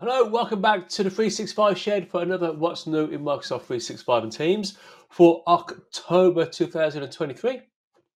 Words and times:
Hello, 0.00 0.24
welcome 0.28 0.62
back 0.62 0.88
to 0.90 1.02
the 1.02 1.10
365 1.10 1.76
Shed 1.76 2.08
for 2.08 2.22
another 2.22 2.52
What's 2.52 2.86
New 2.86 3.06
in 3.06 3.20
Microsoft 3.20 3.62
365 3.62 4.22
and 4.22 4.32
Teams 4.32 4.78
for 5.10 5.42
October 5.48 6.46
2023. 6.46 7.62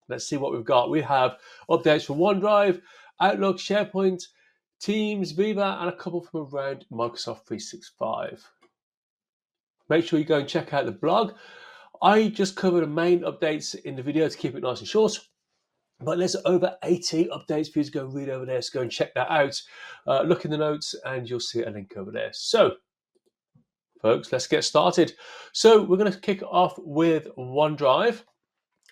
Let's 0.08 0.28
see 0.28 0.36
what 0.36 0.52
we've 0.52 0.64
got. 0.64 0.90
We 0.90 1.00
have 1.00 1.38
updates 1.68 2.04
from 2.04 2.18
OneDrive, 2.18 2.80
Outlook, 3.20 3.56
SharePoint, 3.56 4.22
Teams, 4.80 5.32
Viva, 5.32 5.78
and 5.80 5.88
a 5.88 5.96
couple 5.96 6.20
from 6.20 6.42
around 6.54 6.86
Microsoft 6.92 7.46
365. 7.48 8.48
Make 9.88 10.04
sure 10.04 10.20
you 10.20 10.24
go 10.24 10.38
and 10.38 10.48
check 10.48 10.72
out 10.72 10.86
the 10.86 10.92
blog. 10.92 11.32
I 12.00 12.28
just 12.28 12.54
covered 12.54 12.84
the 12.84 12.86
main 12.86 13.22
updates 13.22 13.74
in 13.74 13.96
the 13.96 14.04
video 14.04 14.28
to 14.28 14.38
keep 14.38 14.54
it 14.54 14.62
nice 14.62 14.78
and 14.78 14.88
short. 14.88 15.18
But 16.04 16.18
there's 16.18 16.36
over 16.44 16.76
80 16.82 17.26
updates 17.26 17.72
for 17.72 17.78
you 17.78 17.84
to 17.84 17.90
go 17.90 18.04
read 18.06 18.28
over 18.28 18.44
there. 18.44 18.60
So 18.62 18.78
go 18.78 18.82
and 18.82 18.90
check 18.90 19.14
that 19.14 19.30
out. 19.30 19.60
Uh, 20.06 20.22
look 20.22 20.44
in 20.44 20.50
the 20.50 20.58
notes 20.58 20.94
and 21.04 21.28
you'll 21.28 21.40
see 21.40 21.62
a 21.62 21.70
link 21.70 21.94
over 21.96 22.10
there. 22.10 22.30
So, 22.32 22.72
folks, 24.00 24.32
let's 24.32 24.46
get 24.46 24.64
started. 24.64 25.12
So, 25.52 25.82
we're 25.82 25.96
going 25.96 26.12
to 26.12 26.18
kick 26.18 26.42
off 26.42 26.74
with 26.78 27.28
OneDrive. 27.36 28.22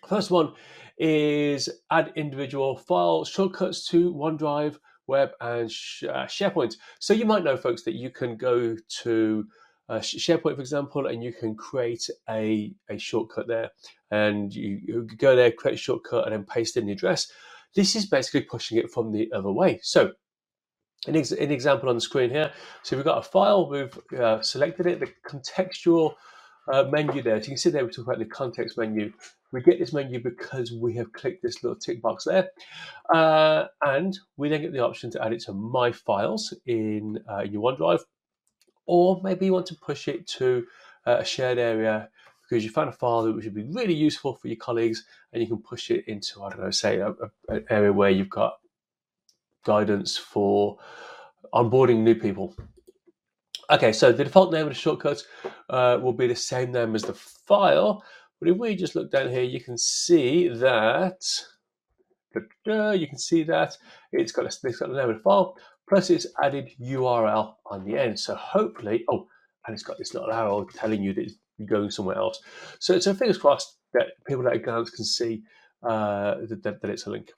First 0.06 0.30
one 0.30 0.54
is 0.98 1.68
add 1.90 2.12
individual 2.16 2.76
file 2.76 3.24
shortcuts 3.24 3.86
to 3.88 4.12
OneDrive, 4.14 4.78
Web, 5.06 5.30
and 5.40 5.70
uh, 6.08 6.26
SharePoint. 6.26 6.76
So, 7.00 7.12
you 7.14 7.24
might 7.24 7.44
know, 7.44 7.56
folks, 7.56 7.82
that 7.84 7.94
you 7.94 8.10
can 8.10 8.36
go 8.36 8.76
to 9.02 9.44
uh, 9.90 9.98
SharePoint, 9.98 10.54
for 10.54 10.60
example, 10.60 11.06
and 11.08 11.22
you 11.22 11.32
can 11.32 11.56
create 11.56 12.08
a, 12.28 12.72
a 12.88 12.96
shortcut 12.96 13.48
there. 13.48 13.70
And 14.12 14.54
you, 14.54 14.80
you 14.86 15.08
go 15.18 15.34
there, 15.34 15.50
create 15.50 15.74
a 15.74 15.78
shortcut, 15.78 16.24
and 16.24 16.32
then 16.32 16.44
paste 16.44 16.76
in 16.76 16.86
the 16.86 16.92
address. 16.92 17.30
This 17.74 17.96
is 17.96 18.06
basically 18.06 18.42
pushing 18.42 18.78
it 18.78 18.90
from 18.90 19.12
the 19.12 19.30
other 19.32 19.50
way. 19.50 19.80
So, 19.82 20.12
an, 21.08 21.16
ex- 21.16 21.32
an 21.32 21.50
example 21.50 21.88
on 21.88 21.96
the 21.96 22.00
screen 22.00 22.30
here. 22.30 22.52
So, 22.84 22.96
we've 22.96 23.04
got 23.04 23.18
a 23.18 23.22
file, 23.28 23.68
we've 23.68 23.98
uh, 24.16 24.40
selected 24.42 24.86
it, 24.86 25.00
the 25.00 25.12
contextual 25.28 26.14
uh, 26.72 26.84
menu 26.84 27.20
there. 27.20 27.40
So, 27.40 27.46
you 27.46 27.50
can 27.50 27.56
see 27.56 27.70
there 27.70 27.84
we 27.84 27.90
talk 27.90 28.06
about 28.06 28.20
the 28.20 28.26
context 28.26 28.78
menu. 28.78 29.12
We 29.52 29.60
get 29.60 29.80
this 29.80 29.92
menu 29.92 30.22
because 30.22 30.72
we 30.72 30.94
have 30.94 31.12
clicked 31.12 31.42
this 31.42 31.64
little 31.64 31.78
tick 31.78 32.00
box 32.00 32.24
there. 32.24 32.50
Uh, 33.12 33.64
and 33.82 34.16
we 34.36 34.48
then 34.48 34.62
get 34.62 34.72
the 34.72 34.84
option 34.84 35.10
to 35.10 35.24
add 35.24 35.32
it 35.32 35.40
to 35.42 35.52
My 35.52 35.90
Files 35.90 36.54
in, 36.66 37.18
uh, 37.28 37.38
in 37.38 37.52
your 37.52 37.62
OneDrive 37.62 38.02
or 38.90 39.20
maybe 39.22 39.46
you 39.46 39.52
want 39.52 39.66
to 39.66 39.76
push 39.76 40.08
it 40.08 40.26
to 40.26 40.66
uh, 41.06 41.18
a 41.20 41.24
shared 41.24 41.58
area 41.58 42.08
because 42.42 42.64
you 42.64 42.70
found 42.70 42.88
a 42.88 42.92
file 42.92 43.22
that 43.22 43.32
would 43.32 43.54
be 43.54 43.62
really 43.62 43.94
useful 43.94 44.34
for 44.34 44.48
your 44.48 44.56
colleagues 44.56 45.04
and 45.32 45.40
you 45.40 45.48
can 45.48 45.58
push 45.58 45.92
it 45.92 46.04
into, 46.08 46.42
I 46.42 46.50
don't 46.50 46.60
know, 46.60 46.72
say 46.72 47.00
an 47.00 47.64
area 47.70 47.92
where 47.92 48.10
you've 48.10 48.28
got 48.28 48.54
guidance 49.64 50.16
for 50.16 50.76
onboarding 51.54 51.98
new 51.98 52.16
people. 52.16 52.52
Okay, 53.70 53.92
so 53.92 54.10
the 54.10 54.24
default 54.24 54.52
name 54.52 54.66
of 54.66 54.70
the 54.70 54.74
shortcut 54.74 55.22
uh, 55.68 56.00
will 56.02 56.12
be 56.12 56.26
the 56.26 56.34
same 56.34 56.72
name 56.72 56.96
as 56.96 57.02
the 57.02 57.14
file, 57.14 58.02
but 58.40 58.48
if 58.48 58.56
we 58.56 58.74
just 58.74 58.96
look 58.96 59.12
down 59.12 59.30
here, 59.30 59.44
you 59.44 59.60
can 59.60 59.78
see 59.78 60.48
that 60.48 61.22
you 62.64 63.06
can 63.06 63.18
see 63.18 63.42
that 63.44 63.76
it's 64.12 64.32
got 64.32 64.44
a, 64.44 64.68
it's 64.68 64.78
got 64.78 64.88
the 64.88 64.96
name 64.96 65.10
of 65.10 65.16
the 65.16 65.22
file, 65.22 65.56
plus 65.90 66.08
it's 66.08 66.26
added 66.42 66.70
URL 66.80 67.54
on 67.66 67.84
the 67.84 67.98
end. 67.98 68.18
So 68.18 68.34
hopefully, 68.36 69.04
oh, 69.10 69.26
and 69.66 69.74
it's 69.74 69.82
got 69.82 69.98
this 69.98 70.14
little 70.14 70.30
arrow 70.30 70.64
telling 70.74 71.02
you 71.02 71.12
that 71.14 71.30
you're 71.58 71.68
going 71.68 71.90
somewhere 71.90 72.16
else. 72.16 72.40
So, 72.78 72.98
so 73.00 73.12
fingers 73.12 73.36
crossed 73.36 73.76
that 73.92 74.06
people 74.26 74.46
at 74.46 74.54
a 74.54 74.58
glance 74.60 74.90
can 74.90 75.04
see 75.04 75.42
uh, 75.82 76.36
that, 76.48 76.62
that, 76.62 76.80
that 76.80 76.90
it's 76.90 77.06
a 77.06 77.10
link. 77.10 77.32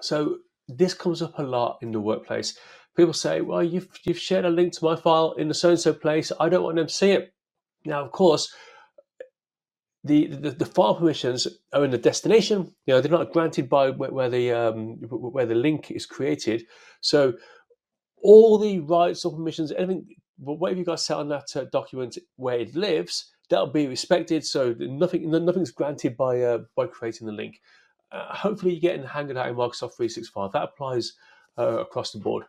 So 0.00 0.38
this 0.68 0.94
comes 0.94 1.22
up 1.22 1.38
a 1.38 1.42
lot 1.42 1.78
in 1.80 1.92
the 1.92 2.00
workplace. 2.00 2.58
People 2.96 3.14
say, 3.14 3.40
well, 3.40 3.62
you've, 3.62 3.88
you've 4.04 4.18
shared 4.18 4.44
a 4.44 4.50
link 4.50 4.72
to 4.74 4.84
my 4.84 4.96
file 4.96 5.32
in 5.38 5.46
the 5.46 5.54
so-and-so 5.54 5.94
place. 5.94 6.32
I 6.40 6.48
don't 6.48 6.64
want 6.64 6.76
them 6.76 6.88
to 6.88 6.92
see 6.92 7.12
it. 7.12 7.32
Now, 7.84 8.04
of 8.04 8.10
course, 8.10 8.52
the, 10.04 10.26
the, 10.26 10.50
the 10.50 10.66
file 10.66 10.94
permissions 10.94 11.48
are 11.72 11.84
in 11.84 11.90
the 11.90 11.98
destination. 11.98 12.72
You 12.86 12.94
know, 12.94 13.00
they're 13.00 13.10
not 13.10 13.32
granted 13.32 13.68
by 13.70 13.90
where, 13.90 14.10
where 14.10 14.28
the 14.28 14.52
um, 14.52 14.96
where 15.08 15.46
the 15.46 15.54
link 15.54 15.90
is 15.90 16.04
created. 16.04 16.64
So 17.00 17.34
all 18.22 18.58
the 18.58 18.80
rights 18.80 19.24
or 19.24 19.34
permissions, 19.34 19.72
anything, 19.72 20.06
whatever 20.38 20.78
you 20.78 20.84
got 20.84 21.00
set 21.00 21.16
on 21.16 21.28
that 21.28 21.56
uh, 21.56 21.64
document 21.72 22.18
where 22.36 22.58
it 22.58 22.74
lives, 22.74 23.32
that'll 23.48 23.66
be 23.66 23.86
respected. 23.86 24.44
So 24.44 24.74
nothing 24.78 25.30
nothing's 25.30 25.70
granted 25.70 26.16
by 26.18 26.42
uh, 26.42 26.58
by 26.76 26.86
creating 26.86 27.26
the 27.26 27.32
link. 27.32 27.60
Uh, 28.12 28.34
hopefully, 28.34 28.72
you're 28.72 28.80
getting 28.80 29.02
the 29.02 29.08
hang 29.08 29.30
of 29.30 29.36
that 29.36 29.48
in 29.48 29.54
Microsoft 29.54 29.96
365. 29.96 30.52
That 30.52 30.62
applies 30.62 31.14
uh, 31.58 31.80
across 31.80 32.12
the 32.12 32.18
board. 32.18 32.44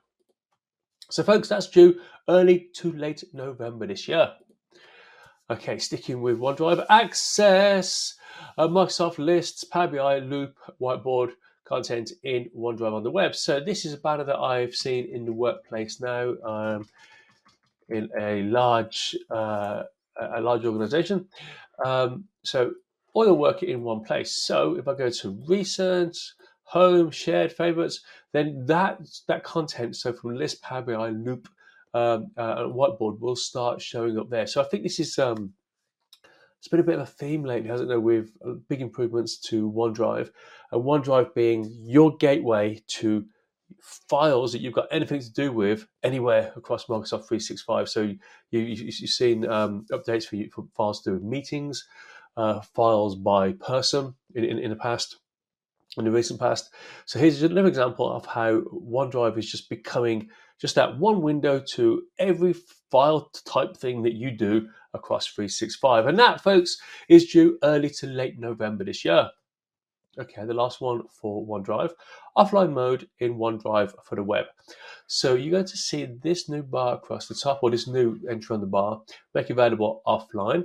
So, 1.10 1.24
folks, 1.24 1.48
that's 1.48 1.68
due 1.70 2.00
early 2.28 2.70
to 2.76 2.92
late 2.94 3.24
November 3.34 3.88
this 3.88 4.08
year. 4.08 4.34
Okay, 5.48 5.78
sticking 5.78 6.22
with 6.22 6.40
OneDrive, 6.40 6.84
Access, 6.90 8.16
uh, 8.58 8.68
Microsoft 8.68 9.20
Lists, 9.20 9.64
Power 9.64 9.88
BI, 9.88 10.18
Loop, 10.18 10.58
Whiteboard 10.82 11.34
content 11.66 12.14
in 12.24 12.50
OneDrive 12.58 12.94
on 12.94 13.04
the 13.04 13.12
web. 13.12 13.36
So 13.36 13.60
this 13.60 13.86
is 13.86 13.94
a 13.94 13.98
banner 13.98 14.24
that 14.24 14.40
I've 14.40 14.76
seen 14.76 15.08
in 15.14 15.24
the 15.24 15.32
workplace 15.32 16.02
now 16.02 16.34
um, 16.44 16.88
in 17.90 18.10
a 18.20 18.42
large 18.44 19.16
uh, 19.30 19.84
a 20.20 20.42
large 20.42 20.66
organization. 20.66 21.28
Um, 21.84 22.24
so 22.42 22.72
all 23.14 23.26
the 23.26 23.34
work 23.34 23.62
in 23.62 23.84
one 23.84 24.04
place. 24.04 24.32
So 24.32 24.76
if 24.78 24.88
I 24.88 24.96
go 24.96 25.12
to 25.12 25.30
recent, 25.48 26.18
home, 26.64 27.12
shared 27.12 27.52
favorites, 27.52 28.02
then 28.32 28.66
that 28.66 29.00
that 29.28 29.44
content, 29.44 29.96
so 29.96 30.12
from 30.12 30.36
List, 30.36 30.64
Power 30.64 30.82
BI, 30.82 31.10
Loop, 31.10 31.48
um, 31.96 32.32
uh, 32.36 32.64
whiteboard 32.66 33.20
will 33.22 33.38
start 33.38 33.82
showing 33.82 34.20
up 34.20 34.30
there. 34.30 34.46
So 34.48 34.62
I 34.62 34.66
think 34.66 34.84
this 34.84 35.00
is 35.00 35.18
um, 35.18 35.54
it's 36.60 36.68
been 36.68 36.82
a 36.82 36.84
bit 36.84 36.96
of 36.96 37.02
a 37.02 37.06
theme 37.06 37.44
lately, 37.44 37.70
hasn't 37.70 37.90
it, 37.90 37.98
with 37.98 38.32
uh, 38.46 38.54
big 38.68 38.82
improvements 38.82 39.38
to 39.50 39.72
OneDrive, 39.72 40.30
and 40.74 40.84
OneDrive 40.84 41.34
being 41.34 41.72
your 41.86 42.18
gateway 42.18 42.82
to 42.88 43.26
files 44.10 44.52
that 44.52 44.60
you've 44.60 44.74
got 44.74 44.90
anything 44.92 45.22
to 45.22 45.32
do 45.32 45.54
with 45.54 45.88
anywhere 46.04 46.52
across 46.58 46.86
Microsoft 46.86 47.28
365. 47.28 47.88
So 47.88 48.02
you, 48.52 48.60
you, 48.60 48.86
have 48.86 48.94
seen 48.94 49.48
um, 49.48 49.86
updates 49.90 50.26
for, 50.26 50.36
you, 50.36 50.50
for 50.54 50.66
files 50.76 51.02
to 51.04 51.12
do 51.12 51.14
with 51.14 51.24
meetings, 51.24 51.88
uh, 52.36 52.60
files 52.60 53.16
by 53.16 53.54
person 53.54 54.16
in, 54.34 54.44
in, 54.44 54.60
in 54.60 54.70
the 54.70 54.76
past, 54.76 55.18
in 55.98 56.04
the 56.04 56.12
recent 56.12 56.42
past. 56.42 56.74
So 57.06 57.20
here's 57.20 57.42
another 57.42 57.70
example 57.70 58.12
of 58.12 58.26
how 58.26 58.62
OneDrive 58.62 59.38
is 59.38 59.50
just 59.50 59.70
becoming 59.70 60.30
just 60.60 60.76
that 60.76 60.98
one 60.98 61.22
window 61.22 61.60
to 61.60 62.04
every 62.20 62.54
file 62.92 63.30
type 63.46 63.76
thing 63.76 64.04
that 64.04 64.14
you 64.14 64.32
do 64.32 64.68
across 64.94 65.28
365. 65.28 66.08
And 66.08 66.18
that, 66.20 66.42
folks, 66.42 66.78
is 67.10 67.26
due 67.26 67.58
early 67.64 67.90
to 67.90 68.08
late 68.08 68.40
November 68.40 68.84
this 68.84 69.04
year. 69.04 69.30
Okay, 70.18 70.46
the 70.46 70.54
last 70.54 70.80
one 70.80 71.04
for 71.10 71.46
OneDrive, 71.46 71.92
offline 72.38 72.72
mode 72.72 73.10
in 73.20 73.36
OneDrive 73.36 73.94
for 74.06 74.16
the 74.16 74.24
web. 74.24 74.46
So 75.08 75.34
you're 75.34 75.52
going 75.52 75.66
to 75.66 75.78
see 75.78 76.06
this 76.06 76.48
new 76.48 76.64
bar 76.64 76.96
across 76.96 77.28
the 77.28 77.36
top, 77.36 77.60
or 77.62 77.70
this 77.70 77.86
new 77.88 78.18
entry 78.30 78.54
on 78.54 78.62
the 78.62 78.68
bar, 78.68 79.02
make 79.34 79.50
available 79.50 80.02
offline. 80.08 80.64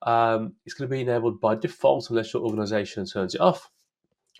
Um, 0.00 0.54
it's 0.64 0.74
going 0.74 0.88
to 0.88 0.94
be 0.94 1.02
enabled 1.02 1.42
by 1.42 1.56
default 1.56 2.08
unless 2.08 2.32
your 2.32 2.42
organization 2.42 3.04
turns 3.04 3.34
it 3.34 3.40
off. 3.42 3.70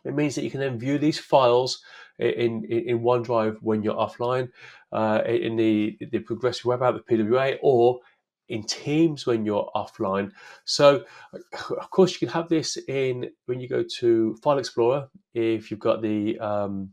It 0.05 0.15
means 0.15 0.35
that 0.37 0.45
you 0.45 0.51
can 0.51 0.61
then 0.61 0.79
view 0.79 0.99
these 0.99 1.19
files 1.19 1.83
in, 2.19 2.65
in, 2.65 2.89
in 2.89 3.01
OneDrive 3.01 3.59
when 3.61 3.83
you're 3.83 3.95
offline, 3.95 4.51
uh, 4.93 5.23
in 5.27 5.57
the, 5.57 5.99
the 6.11 6.19
Progressive 6.21 6.65
Web 6.65 6.83
App, 6.83 6.95
the 6.95 7.17
PWA, 7.17 7.59
or 7.63 8.01
in 8.49 8.63
Teams 8.63 9.27
when 9.27 9.45
you're 9.45 9.71
offline. 9.75 10.31
So, 10.65 11.05
of 11.53 11.91
course, 11.91 12.13
you 12.13 12.19
can 12.19 12.29
have 12.29 12.49
this 12.49 12.79
in 12.89 13.31
when 13.47 13.61
you 13.61 13.69
go 13.69 13.85
to 13.99 14.37
File 14.43 14.59
Explorer 14.59 15.09
if 15.35 15.71
you've 15.71 15.81
got 15.81 16.03
the 16.03 16.39
um, 16.39 16.93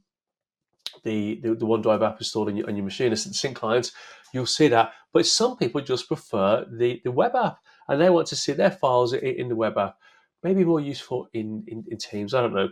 the, 1.04 1.40
the, 1.42 1.56
the 1.56 1.66
OneDrive 1.66 2.06
app 2.06 2.20
installed 2.20 2.50
on 2.50 2.58
your, 2.58 2.68
on 2.68 2.76
your 2.76 2.86
machine 2.86 3.12
as 3.12 3.24
sync 3.38 3.58
clients. 3.58 3.92
You'll 4.34 4.46
see 4.46 4.68
that, 4.70 4.94
but 5.12 5.26
some 5.26 5.58
people 5.58 5.82
just 5.82 6.08
prefer 6.08 6.66
the, 6.72 7.02
the 7.04 7.12
web 7.12 7.36
app 7.36 7.58
and 7.88 8.00
they 8.00 8.10
want 8.10 8.28
to 8.28 8.36
see 8.36 8.54
their 8.54 8.72
files 8.72 9.14
in, 9.14 9.20
in 9.22 9.50
the 9.50 9.56
web 9.56 9.78
app. 9.78 9.98
Maybe 10.44 10.66
more 10.66 10.80
useful 10.80 11.30
in, 11.34 11.64
in, 11.68 11.86
in 11.90 11.98
Teams. 11.98 12.34
I 12.34 12.42
don't 12.42 12.54
know. 12.54 12.70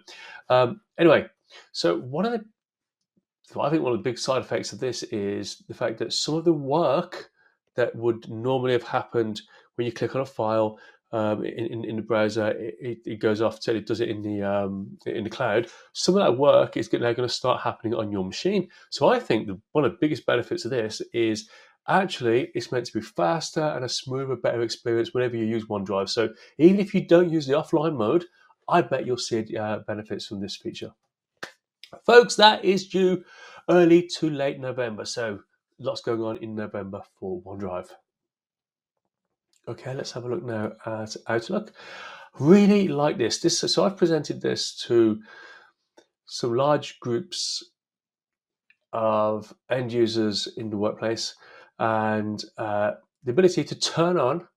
Um, 0.50 0.81
anyway, 0.97 1.27
so 1.71 1.98
one 1.98 2.25
of 2.25 2.31
the 2.31 2.45
I 3.59 3.69
think 3.69 3.83
one 3.83 3.92
of 3.92 4.00
the 4.00 4.09
big 4.09 4.18
side 4.18 4.42
effects 4.42 4.71
of 4.71 4.80
this 4.80 5.03
is 5.03 5.57
the 5.68 5.74
fact 5.74 5.98
that 5.98 6.13
some 6.13 6.36
of 6.36 6.45
the 6.45 6.53
work 6.53 7.30
that 7.75 7.95
would 7.95 8.30
normally 8.30 8.74
have 8.74 8.83
happened 8.83 9.42
when 9.75 9.86
you 9.86 9.92
click 9.92 10.15
on 10.15 10.21
a 10.21 10.25
file 10.25 10.80
um, 11.13 11.44
in, 11.44 11.65
in, 11.68 11.86
in, 11.86 11.95
the 11.98 12.01
browser, 12.01 12.51
it, 12.51 13.00
it, 13.06 13.19
goes 13.19 13.42
off 13.42 13.59
to 13.62 13.75
it 13.75 13.86
does 13.86 14.00
it 14.00 14.07
in 14.07 14.21
the 14.21 14.42
um, 14.42 14.98
in 15.06 15.25
the 15.25 15.30
cloud. 15.30 15.68
Some 15.92 16.15
of 16.15 16.24
that 16.24 16.38
work 16.38 16.77
is 16.77 16.92
now 16.94 17.00
going 17.00 17.27
to 17.27 17.30
start 17.30 17.59
happening 17.62 17.94
on 17.94 18.12
your 18.12 18.24
machine. 18.24 18.69
So 18.92 19.09
I 19.09 19.19
think 19.19 19.47
the, 19.47 19.59
one 19.74 19.83
of 19.83 19.92
the 19.92 19.97
biggest 20.00 20.25
benefits 20.25 20.63
of 20.63 20.71
this 20.71 21.01
is 21.13 21.50
actually 21.89 22.51
it's 22.56 22.71
meant 22.71 22.86
to 22.86 22.94
be 22.94 23.01
faster 23.01 23.62
and 23.62 23.83
a 23.83 23.89
smoother, 23.89 24.38
better 24.38 24.62
experience 24.62 25.13
whenever 25.13 25.36
you 25.36 25.45
use 25.45 25.65
OneDrive. 25.65 26.07
So 26.07 26.30
even 26.57 26.80
if 26.80 26.94
you 26.94 27.06
don't 27.06 27.30
use 27.30 27.45
the 27.45 27.54
offline 27.54 27.97
mode, 27.97 28.24
I 28.69 28.81
bet 28.81 29.06
you'll 29.06 29.18
see 29.18 29.57
uh, 29.57 29.80
benefits 29.80 30.27
from 30.27 30.39
this 30.39 30.56
feature. 30.56 30.94
Folks, 32.06 32.36
that 32.36 32.64
is 32.64 32.88
due 32.88 33.24
early 33.70 34.08
to 34.18 34.30
late 34.30 34.60
November. 34.60 35.06
So 35.06 35.40
lots 35.80 36.02
going 36.02 36.22
on 36.22 36.38
in 36.38 36.56
November 36.56 37.02
for 37.20 37.42
OneDrive. 37.42 37.88
Okay, 39.68 39.94
let's 39.94 40.12
have 40.12 40.26
a 40.26 40.30
look 40.30 40.44
now 40.44 40.72
at 40.86 41.16
Outlook. 41.28 41.74
Really 42.40 42.88
like 42.88 43.18
this. 43.18 43.40
This 43.40 43.60
so 43.60 43.84
I've 43.84 43.98
presented 43.98 44.42
this 44.42 44.76
to 44.88 45.20
some 46.26 46.54
large 46.56 47.00
groups 47.00 47.64
of 48.94 49.54
end 49.70 49.92
users 49.92 50.48
in 50.58 50.70
the 50.70 50.78
workplace, 50.78 51.36
and 51.78 52.44
uh, 52.58 52.92
the 53.24 53.32
ability 53.32 53.64
to 53.66 53.80
turn 53.80 54.18
on 54.18 54.48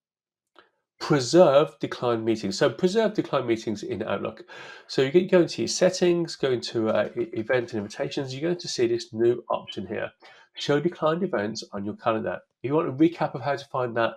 preserve 1.00 1.78
decline 1.80 2.24
meetings. 2.24 2.56
So 2.58 2.70
preserve 2.70 3.14
decline 3.14 3.46
meetings 3.46 3.82
in 3.82 4.02
Outlook. 4.02 4.42
So 4.86 5.02
you 5.02 5.28
go 5.28 5.42
into 5.42 5.62
your 5.62 5.68
settings, 5.68 6.36
go 6.36 6.50
into 6.50 6.88
uh, 6.88 7.08
event 7.14 7.72
and 7.72 7.80
invitations, 7.80 8.32
you're 8.32 8.48
going 8.48 8.60
to 8.60 8.68
see 8.68 8.86
this 8.86 9.12
new 9.12 9.44
option 9.50 9.86
here. 9.86 10.10
Show 10.56 10.80
declined 10.80 11.22
events 11.22 11.64
on 11.72 11.84
your 11.84 11.96
calendar. 11.96 12.38
If 12.62 12.68
you 12.68 12.74
want 12.74 12.88
a 12.88 12.92
recap 12.92 13.34
of 13.34 13.42
how 13.42 13.56
to 13.56 13.64
find 13.66 13.96
that, 13.96 14.12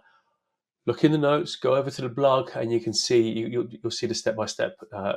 look 0.85 1.03
in 1.03 1.11
the 1.11 1.17
notes, 1.17 1.55
go 1.55 1.75
over 1.75 1.89
to 1.89 2.01
the 2.01 2.09
blog, 2.09 2.51
and 2.55 2.71
you 2.71 2.79
can 2.79 2.93
see 2.93 3.21
you, 3.21 3.59
will 3.59 3.67
you'll 3.69 3.91
see 3.91 4.07
the 4.07 4.13
step-by-step 4.13 4.77
uh, 4.95 5.13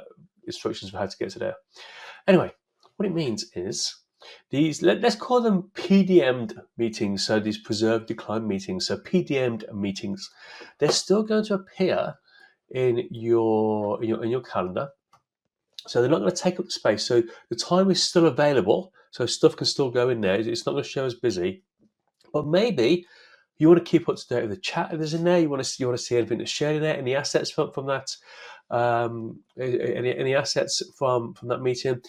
instructions 0.46 0.90
for 0.90 0.98
how 0.98 1.06
to 1.06 1.16
get 1.18 1.30
to 1.30 1.38
there. 1.38 1.54
Anyway, 2.26 2.50
what 2.96 3.06
it 3.06 3.14
means 3.14 3.50
is 3.54 3.94
these 4.50 4.82
let, 4.82 5.04
us 5.04 5.14
call 5.14 5.40
them 5.40 5.70
PDM'd 5.74 6.60
meetings. 6.76 7.26
So 7.26 7.40
these 7.40 7.58
preserved 7.58 8.06
decline 8.06 8.46
meetings. 8.46 8.86
So 8.86 8.96
PDM'd 8.96 9.64
meetings, 9.74 10.28
they're 10.78 10.90
still 10.90 11.22
going 11.22 11.44
to 11.44 11.54
appear 11.54 12.14
in 12.70 13.08
your 13.10 14.02
in 14.02 14.08
your 14.08 14.24
in 14.24 14.30
your 14.30 14.42
calendar. 14.42 14.88
So 15.86 16.00
they're 16.00 16.10
not 16.10 16.20
going 16.20 16.30
to 16.30 16.36
take 16.36 16.60
up 16.60 16.66
the 16.66 16.70
space. 16.70 17.04
So 17.04 17.22
the 17.48 17.56
time 17.56 17.90
is 17.90 18.02
still 18.02 18.26
available. 18.26 18.92
So 19.12 19.26
stuff 19.26 19.56
can 19.56 19.66
still 19.66 19.90
go 19.90 20.08
in 20.08 20.20
there. 20.20 20.34
It's 20.34 20.66
not 20.66 20.72
going 20.72 20.84
to 20.84 20.88
show 20.88 21.04
as 21.04 21.14
busy. 21.14 21.64
But 22.32 22.46
maybe 22.46 23.06
you 23.58 23.68
want 23.68 23.84
to 23.84 23.90
keep 23.90 24.08
up 24.08 24.16
to 24.16 24.26
date 24.28 24.42
with 24.42 24.50
the 24.50 24.56
chat 24.56 24.90
that's 24.92 25.12
in 25.12 25.24
there. 25.24 25.38
You 25.38 25.50
want 25.50 25.60
to 25.62 25.68
see, 25.68 25.82
you 25.82 25.88
want 25.88 25.98
to 25.98 26.04
see 26.04 26.16
anything 26.16 26.38
that's 26.38 26.50
shared 26.50 26.76
in 26.76 26.82
there, 26.82 26.96
any 26.96 27.14
assets 27.14 27.50
from, 27.50 27.72
from 27.72 27.86
that, 27.86 28.10
um, 28.70 29.40
any, 29.60 30.16
any 30.16 30.34
assets 30.34 30.82
from 30.96 31.34
from 31.34 31.48
that 31.48 31.60
meeting. 31.60 32.00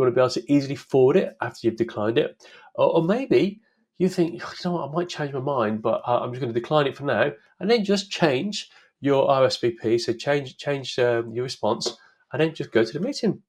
You 0.00 0.04
want 0.06 0.14
to 0.14 0.18
be 0.18 0.22
able 0.22 0.30
to 0.30 0.52
easily 0.52 0.76
forward 0.76 1.16
it 1.16 1.36
after 1.42 1.66
you've 1.66 1.76
declined 1.76 2.16
it. 2.16 2.42
Or, 2.74 2.96
or 2.96 3.02
maybe 3.04 3.60
you 3.98 4.08
think, 4.08 4.32
you 4.32 4.40
know 4.64 4.72
what, 4.72 4.88
I 4.88 4.92
might 4.92 5.08
change 5.10 5.34
my 5.34 5.40
mind, 5.40 5.82
but 5.82 6.00
uh, 6.06 6.20
I'm 6.20 6.30
just 6.32 6.40
going 6.40 6.52
to 6.52 6.58
decline 6.58 6.86
it 6.86 6.96
for 6.96 7.04
now. 7.04 7.30
And 7.58 7.70
then 7.70 7.84
just 7.84 8.10
change 8.10 8.70
your 9.00 9.28
RSVP. 9.28 10.00
So 10.00 10.14
change 10.14 10.56
change 10.56 10.98
um, 10.98 11.32
your 11.32 11.42
response 11.42 11.98
and 12.32 12.40
then 12.40 12.54
just 12.54 12.72
go 12.72 12.82
to 12.82 12.92
the 12.92 13.00
meeting. 13.00 13.42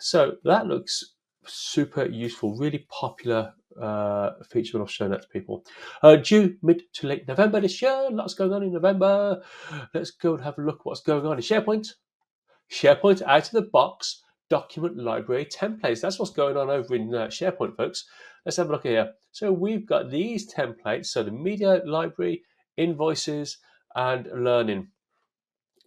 So 0.00 0.38
that 0.42 0.66
looks 0.66 1.14
super 1.46 2.06
useful, 2.06 2.56
really 2.56 2.86
popular 2.88 3.54
uh, 3.80 4.30
feature 4.50 4.76
when 4.76 4.82
I've 4.82 4.90
shown 4.90 5.10
that 5.10 5.22
to 5.22 5.28
people. 5.28 5.64
Uh, 6.02 6.16
due 6.16 6.56
mid 6.62 6.82
to 6.94 7.06
late 7.06 7.28
November 7.28 7.60
this 7.60 7.80
year, 7.80 8.08
lots 8.10 8.34
going 8.34 8.52
on 8.52 8.64
in 8.64 8.72
November. 8.72 9.40
Let's 9.94 10.10
go 10.10 10.34
and 10.34 10.42
have 10.42 10.58
a 10.58 10.62
look 10.62 10.84
what's 10.84 11.00
going 11.00 11.26
on 11.26 11.36
in 11.36 11.42
SharePoint. 11.42 11.94
SharePoint 12.70 13.22
out 13.22 13.46
of 13.46 13.52
the 13.52 13.62
box 13.62 14.22
document 14.52 14.98
library 14.98 15.46
templates. 15.46 16.02
That's 16.02 16.18
what's 16.18 16.30
going 16.30 16.58
on 16.58 16.68
over 16.68 16.94
in 16.94 17.14
uh, 17.14 17.28
SharePoint, 17.28 17.74
folks. 17.74 18.04
Let's 18.44 18.58
have 18.58 18.68
a 18.68 18.72
look 18.72 18.82
here. 18.82 19.12
So 19.30 19.50
we've 19.50 19.86
got 19.86 20.10
these 20.10 20.52
templates. 20.52 21.06
So 21.06 21.22
the 21.22 21.30
media 21.30 21.80
library, 21.86 22.42
invoices, 22.76 23.56
and 23.96 24.28
learning. 24.44 24.88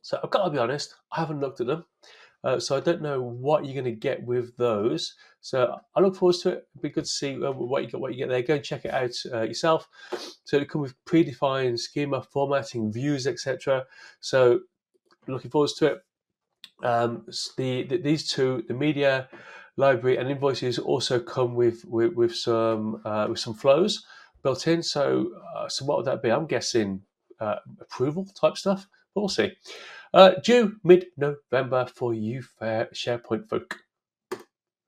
So 0.01 0.19
I've 0.23 0.31
got 0.31 0.45
to 0.45 0.49
be 0.49 0.57
honest, 0.57 0.95
I 1.11 1.19
haven't 1.19 1.41
looked 1.41 1.61
at 1.61 1.67
them. 1.67 1.85
Uh, 2.43 2.59
so 2.59 2.75
I 2.75 2.79
don't 2.79 3.03
know 3.03 3.21
what 3.21 3.65
you're 3.65 3.75
going 3.75 3.85
to 3.85 3.99
get 3.99 4.23
with 4.23 4.57
those. 4.57 5.13
So 5.41 5.77
I 5.95 5.99
look 5.99 6.15
forward 6.15 6.37
to 6.37 6.49
it. 6.49 6.67
It'd 6.73 6.81
be 6.81 6.89
good 6.89 7.05
to 7.05 7.09
see 7.09 7.35
uh, 7.35 7.51
what 7.51 7.83
you 7.83 7.89
get. 7.91 7.99
What 7.99 8.13
you 8.13 8.17
get 8.17 8.29
there. 8.29 8.41
Go 8.41 8.55
and 8.55 8.63
check 8.63 8.85
it 8.85 8.93
out 8.95 9.13
uh, 9.31 9.43
yourself. 9.43 9.87
So 10.43 10.57
it 10.57 10.69
comes 10.69 10.81
with 10.81 11.05
predefined 11.05 11.77
schema, 11.77 12.23
formatting, 12.23 12.91
views, 12.91 13.27
etc. 13.27 13.85
So 14.21 14.61
looking 15.27 15.51
forward 15.51 15.69
to 15.77 15.85
it. 15.85 16.04
Um, 16.83 17.25
the, 17.57 17.83
the, 17.83 17.97
these 17.97 18.29
two, 18.29 18.63
the 18.67 18.73
media 18.73 19.29
library 19.77 20.17
and 20.17 20.29
invoices, 20.29 20.79
also 20.79 21.19
come 21.19 21.55
with 21.55 21.85
with, 21.85 22.13
with 22.13 22.35
some 22.35 23.01
uh, 23.05 23.27
with 23.29 23.39
some 23.39 23.53
flows 23.53 24.05
built 24.43 24.67
in. 24.67 24.83
So, 24.83 25.31
uh, 25.55 25.67
so 25.67 25.85
what 25.85 25.97
would 25.97 26.05
that 26.05 26.21
be? 26.21 26.31
I'm 26.31 26.45
guessing 26.45 27.01
uh, 27.39 27.55
approval 27.81 28.25
type 28.39 28.57
stuff, 28.57 28.87
but 29.13 29.21
we'll 29.21 29.29
see. 29.29 29.53
Uh, 30.13 30.31
due 30.43 30.77
mid 30.83 31.07
November 31.17 31.85
for 31.85 32.13
you, 32.13 32.41
fair 32.41 32.87
SharePoint 32.93 33.49
folk. 33.49 33.77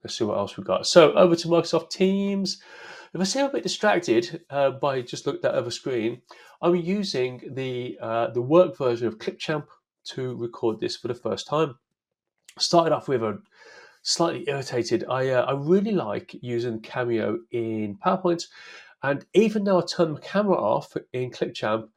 Let's 0.04 0.18
see 0.18 0.24
what 0.24 0.38
else 0.38 0.56
we've 0.56 0.66
got. 0.66 0.88
So 0.88 1.14
over 1.14 1.36
to 1.36 1.48
Microsoft 1.48 1.90
Teams. 1.90 2.62
If 3.14 3.22
I 3.22 3.24
seem 3.24 3.46
a 3.46 3.50
bit 3.50 3.64
distracted 3.64 4.42
uh, 4.50 4.72
by 4.72 5.02
just 5.02 5.26
look 5.26 5.38
at 5.38 5.42
that 5.42 5.56
other 5.56 5.72
screen, 5.72 6.22
I'm 6.62 6.76
using 6.76 7.42
the 7.54 7.98
uh, 8.00 8.28
the 8.30 8.42
work 8.42 8.78
version 8.78 9.08
of 9.08 9.18
Clipchamp 9.18 9.66
to 10.10 10.36
record 10.36 10.80
this 10.80 10.96
for 10.98 11.08
the 11.08 11.16
first 11.16 11.48
time. 11.48 11.78
Started 12.58 12.94
off 12.94 13.08
with 13.08 13.24
a 13.24 13.40
slightly 14.02 14.46
irritated. 14.48 15.04
I 15.10 15.30
uh, 15.30 15.44
I 15.44 15.54
really 15.54 15.92
like 15.92 16.36
using 16.42 16.80
Cameo 16.80 17.40
in 17.52 17.98
PowerPoint, 18.04 18.44
and 19.04 19.26
even 19.34 19.64
though 19.64 19.80
I 19.80 19.86
turned 19.86 20.14
my 20.14 20.20
camera 20.20 20.56
off 20.56 20.96
in 21.14 21.30
Clipchamp, 21.30 21.90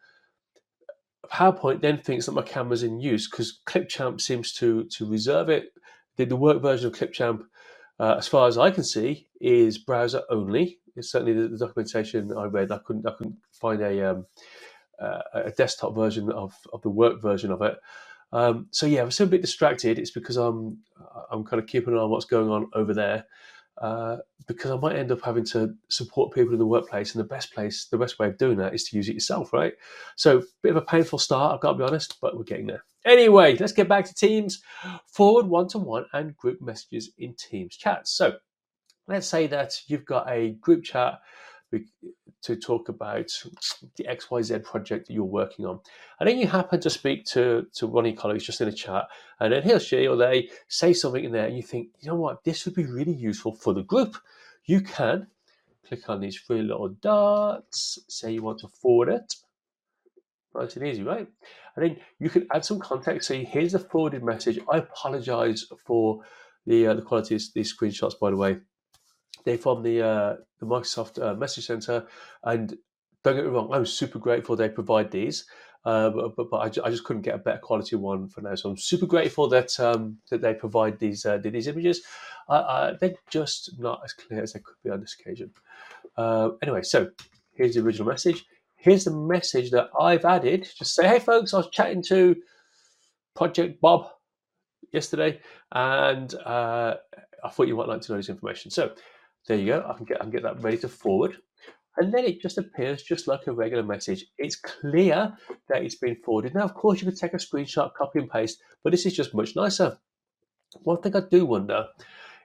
PowerPoint 1.30 1.80
then 1.80 1.98
thinks 1.98 2.26
that 2.26 2.32
my 2.32 2.42
camera's 2.42 2.82
in 2.82 3.00
use 3.00 3.30
because 3.30 3.60
Clipchamp 3.66 4.20
seems 4.20 4.52
to 4.54 4.84
to 4.84 5.08
reserve 5.08 5.48
it. 5.48 5.72
The, 6.16 6.24
the 6.26 6.36
work 6.36 6.60
version 6.60 6.88
of 6.88 6.94
Clipchamp, 6.94 7.42
uh, 7.98 8.16
as 8.18 8.28
far 8.28 8.48
as 8.48 8.58
I 8.58 8.70
can 8.70 8.84
see, 8.84 9.28
is 9.40 9.78
browser 9.78 10.22
only. 10.28 10.78
It's 10.96 11.12
certainly 11.12 11.32
the, 11.32 11.48
the 11.48 11.58
documentation 11.58 12.36
I 12.36 12.44
read. 12.44 12.72
I 12.72 12.78
couldn't 12.78 13.06
I 13.06 13.12
couldn't 13.12 13.36
find 13.52 13.80
a 13.80 14.10
um, 14.10 14.26
uh, 15.00 15.22
a 15.32 15.50
desktop 15.50 15.94
version 15.94 16.30
of, 16.30 16.54
of 16.72 16.82
the 16.82 16.90
work 16.90 17.20
version 17.22 17.50
of 17.50 17.62
it. 17.62 17.76
Um, 18.32 18.68
so 18.70 18.86
yeah, 18.86 19.02
I 19.02 19.04
was 19.04 19.16
so 19.16 19.24
a 19.24 19.28
bit 19.28 19.40
distracted. 19.40 19.98
It's 19.98 20.12
because 20.12 20.36
I'm 20.36 20.78
I'm 21.30 21.44
kind 21.44 21.60
of 21.60 21.68
keeping 21.68 21.92
an 21.92 21.98
eye 21.98 22.02
on 22.02 22.10
what's 22.10 22.26
going 22.26 22.48
on 22.48 22.70
over 22.74 22.94
there. 22.94 23.24
Uh, 23.80 24.18
because 24.46 24.70
I 24.70 24.76
might 24.76 24.96
end 24.96 25.10
up 25.10 25.22
having 25.22 25.44
to 25.46 25.74
support 25.88 26.34
people 26.34 26.52
in 26.52 26.58
the 26.58 26.66
workplace, 26.66 27.14
and 27.14 27.20
the 27.20 27.28
best 27.28 27.54
place, 27.54 27.86
the 27.90 27.96
best 27.96 28.18
way 28.18 28.26
of 28.26 28.36
doing 28.36 28.58
that 28.58 28.74
is 28.74 28.84
to 28.84 28.96
use 28.96 29.08
it 29.08 29.14
yourself, 29.14 29.54
right? 29.54 29.72
So, 30.16 30.42
bit 30.62 30.72
of 30.72 30.76
a 30.76 30.82
painful 30.82 31.18
start, 31.18 31.54
I've 31.54 31.60
got 31.60 31.72
to 31.72 31.78
be 31.78 31.84
honest, 31.84 32.20
but 32.20 32.36
we're 32.36 32.44
getting 32.44 32.66
there. 32.66 32.84
Anyway, 33.06 33.56
let's 33.56 33.72
get 33.72 33.88
back 33.88 34.04
to 34.04 34.14
Teams, 34.14 34.60
forward 35.06 35.46
one 35.46 35.66
to 35.68 35.78
one, 35.78 36.04
and 36.12 36.36
group 36.36 36.60
messages 36.60 37.10
in 37.16 37.34
Teams 37.34 37.74
chats. 37.74 38.10
So, 38.10 38.34
let's 39.08 39.26
say 39.26 39.46
that 39.46 39.80
you've 39.86 40.04
got 40.04 40.30
a 40.30 40.50
group 40.60 40.84
chat 40.84 41.20
to 42.42 42.56
talk 42.56 42.88
about 42.88 43.30
the 43.96 44.04
XYZ 44.04 44.62
project 44.64 45.06
that 45.06 45.12
you're 45.12 45.24
working 45.24 45.66
on. 45.66 45.80
And 46.18 46.28
then 46.28 46.38
you 46.38 46.46
happen 46.46 46.80
to 46.80 46.90
speak 46.90 47.24
to, 47.26 47.66
to 47.74 47.86
one 47.86 48.06
of 48.06 48.12
your 48.12 48.20
colleagues 48.20 48.44
just 48.44 48.60
in 48.60 48.68
a 48.68 48.72
chat, 48.72 49.06
and 49.40 49.52
then 49.52 49.62
he'll 49.62 49.78
she 49.78 50.06
or 50.06 50.16
they 50.16 50.48
say 50.68 50.92
something 50.92 51.24
in 51.24 51.32
there, 51.32 51.46
and 51.46 51.56
you 51.56 51.62
think, 51.62 51.88
you 52.00 52.08
know 52.08 52.16
what, 52.16 52.44
this 52.44 52.64
would 52.64 52.74
be 52.74 52.86
really 52.86 53.12
useful 53.12 53.54
for 53.54 53.74
the 53.74 53.82
group. 53.82 54.16
You 54.64 54.80
can 54.80 55.26
click 55.86 56.08
on 56.08 56.20
these 56.20 56.40
three 56.40 56.62
little 56.62 56.88
dots, 56.88 57.98
say 58.08 58.32
you 58.32 58.42
want 58.42 58.60
to 58.60 58.68
forward 58.68 59.08
it. 59.08 59.34
Nice 60.54 60.76
and 60.76 60.86
easy, 60.86 61.02
right? 61.02 61.28
And 61.76 61.84
then 61.84 61.96
you 62.18 62.28
can 62.28 62.46
add 62.52 62.64
some 62.64 62.80
context. 62.80 63.28
So 63.28 63.34
here's 63.34 63.72
the 63.72 63.78
forwarded 63.78 64.24
message. 64.24 64.58
I 64.70 64.78
apologize 64.78 65.66
for 65.86 66.22
the 66.66 66.88
uh, 66.88 66.94
the 66.94 67.02
quality 67.02 67.36
of 67.36 67.42
these 67.54 67.76
screenshots, 67.76 68.18
by 68.18 68.30
the 68.30 68.36
way. 68.36 68.58
They're 69.44 69.58
from 69.58 69.82
the 69.82 70.02
uh, 70.02 70.36
the 70.58 70.66
Microsoft 70.66 71.22
uh, 71.22 71.34
Message 71.34 71.66
Center, 71.66 72.06
and 72.44 72.76
don't 73.24 73.36
get 73.36 73.44
me 73.44 73.50
wrong, 73.50 73.70
I'm 73.72 73.86
super 73.86 74.18
grateful 74.18 74.56
they 74.56 74.68
provide 74.68 75.10
these. 75.10 75.44
Uh, 75.84 76.10
but, 76.10 76.36
but, 76.36 76.50
but 76.50 76.56
I, 76.58 76.86
I, 76.86 76.90
just 76.90 77.04
couldn't 77.04 77.22
get 77.22 77.36
a 77.36 77.38
better 77.38 77.58
quality 77.58 77.96
one 77.96 78.28
for 78.28 78.42
now. 78.42 78.54
So 78.54 78.68
I'm 78.68 78.76
super 78.76 79.06
grateful 79.06 79.48
that 79.48 79.80
um, 79.80 80.18
that 80.30 80.42
they 80.42 80.52
provide 80.52 80.98
these 80.98 81.24
uh, 81.24 81.38
these 81.38 81.68
images. 81.68 82.02
they're 82.48 83.14
just 83.30 83.78
not 83.78 84.02
as 84.04 84.12
clear 84.12 84.42
as 84.42 84.52
they 84.52 84.60
could 84.60 84.76
be 84.84 84.90
on 84.90 85.00
this 85.00 85.16
occasion. 85.18 85.50
Uh, 86.18 86.50
anyway, 86.62 86.82
so 86.82 87.08
here's 87.54 87.76
the 87.76 87.80
original 87.80 88.08
message. 88.08 88.44
Here's 88.76 89.04
the 89.04 89.14
message 89.14 89.70
that 89.70 89.88
I've 89.98 90.24
added. 90.24 90.68
Just 90.76 90.94
say, 90.94 91.08
hey 91.08 91.18
folks, 91.18 91.54
I 91.54 91.58
was 91.58 91.70
chatting 91.70 92.02
to 92.08 92.36
Project 93.34 93.80
Bob 93.80 94.08
yesterday, 94.92 95.40
and 95.72 96.34
uh, 96.34 96.96
I 97.44 97.48
thought 97.50 97.68
you 97.68 97.76
might 97.76 97.88
like 97.88 98.02
to 98.02 98.12
know 98.12 98.18
this 98.18 98.28
information. 98.28 98.70
So 98.70 98.92
there 99.46 99.58
you 99.58 99.66
go. 99.66 99.86
I 99.88 99.96
can 99.96 100.04
get 100.04 100.20
I 100.20 100.24
can 100.24 100.30
get 100.30 100.42
that 100.42 100.62
ready 100.62 100.78
to 100.78 100.88
forward. 100.88 101.36
And 101.96 102.14
then 102.14 102.24
it 102.24 102.40
just 102.40 102.56
appears 102.56 103.02
just 103.02 103.26
like 103.26 103.46
a 103.46 103.52
regular 103.52 103.82
message. 103.82 104.24
It's 104.38 104.56
clear 104.56 105.36
that 105.68 105.82
it's 105.82 105.96
been 105.96 106.16
forwarded. 106.24 106.54
Now, 106.54 106.62
of 106.62 106.74
course, 106.74 107.00
you 107.00 107.06
could 107.06 107.18
take 107.18 107.34
a 107.34 107.36
screenshot, 107.36 107.92
copy 107.94 108.20
and 108.20 108.30
paste, 108.30 108.62
but 108.82 108.90
this 108.90 109.06
is 109.06 109.14
just 109.14 109.34
much 109.34 109.56
nicer. 109.56 109.98
One 110.82 111.02
thing 111.02 111.16
I 111.16 111.20
do 111.20 111.44
wonder 111.44 111.88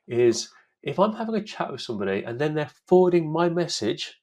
is 0.08 0.50
if 0.84 1.00
I'm 1.00 1.14
having 1.14 1.36
a 1.36 1.44
chat 1.44 1.72
with 1.72 1.82
somebody 1.82 2.24
and 2.24 2.40
then 2.40 2.54
they're 2.54 2.72
forwarding 2.88 3.32
my 3.32 3.50
message 3.50 4.20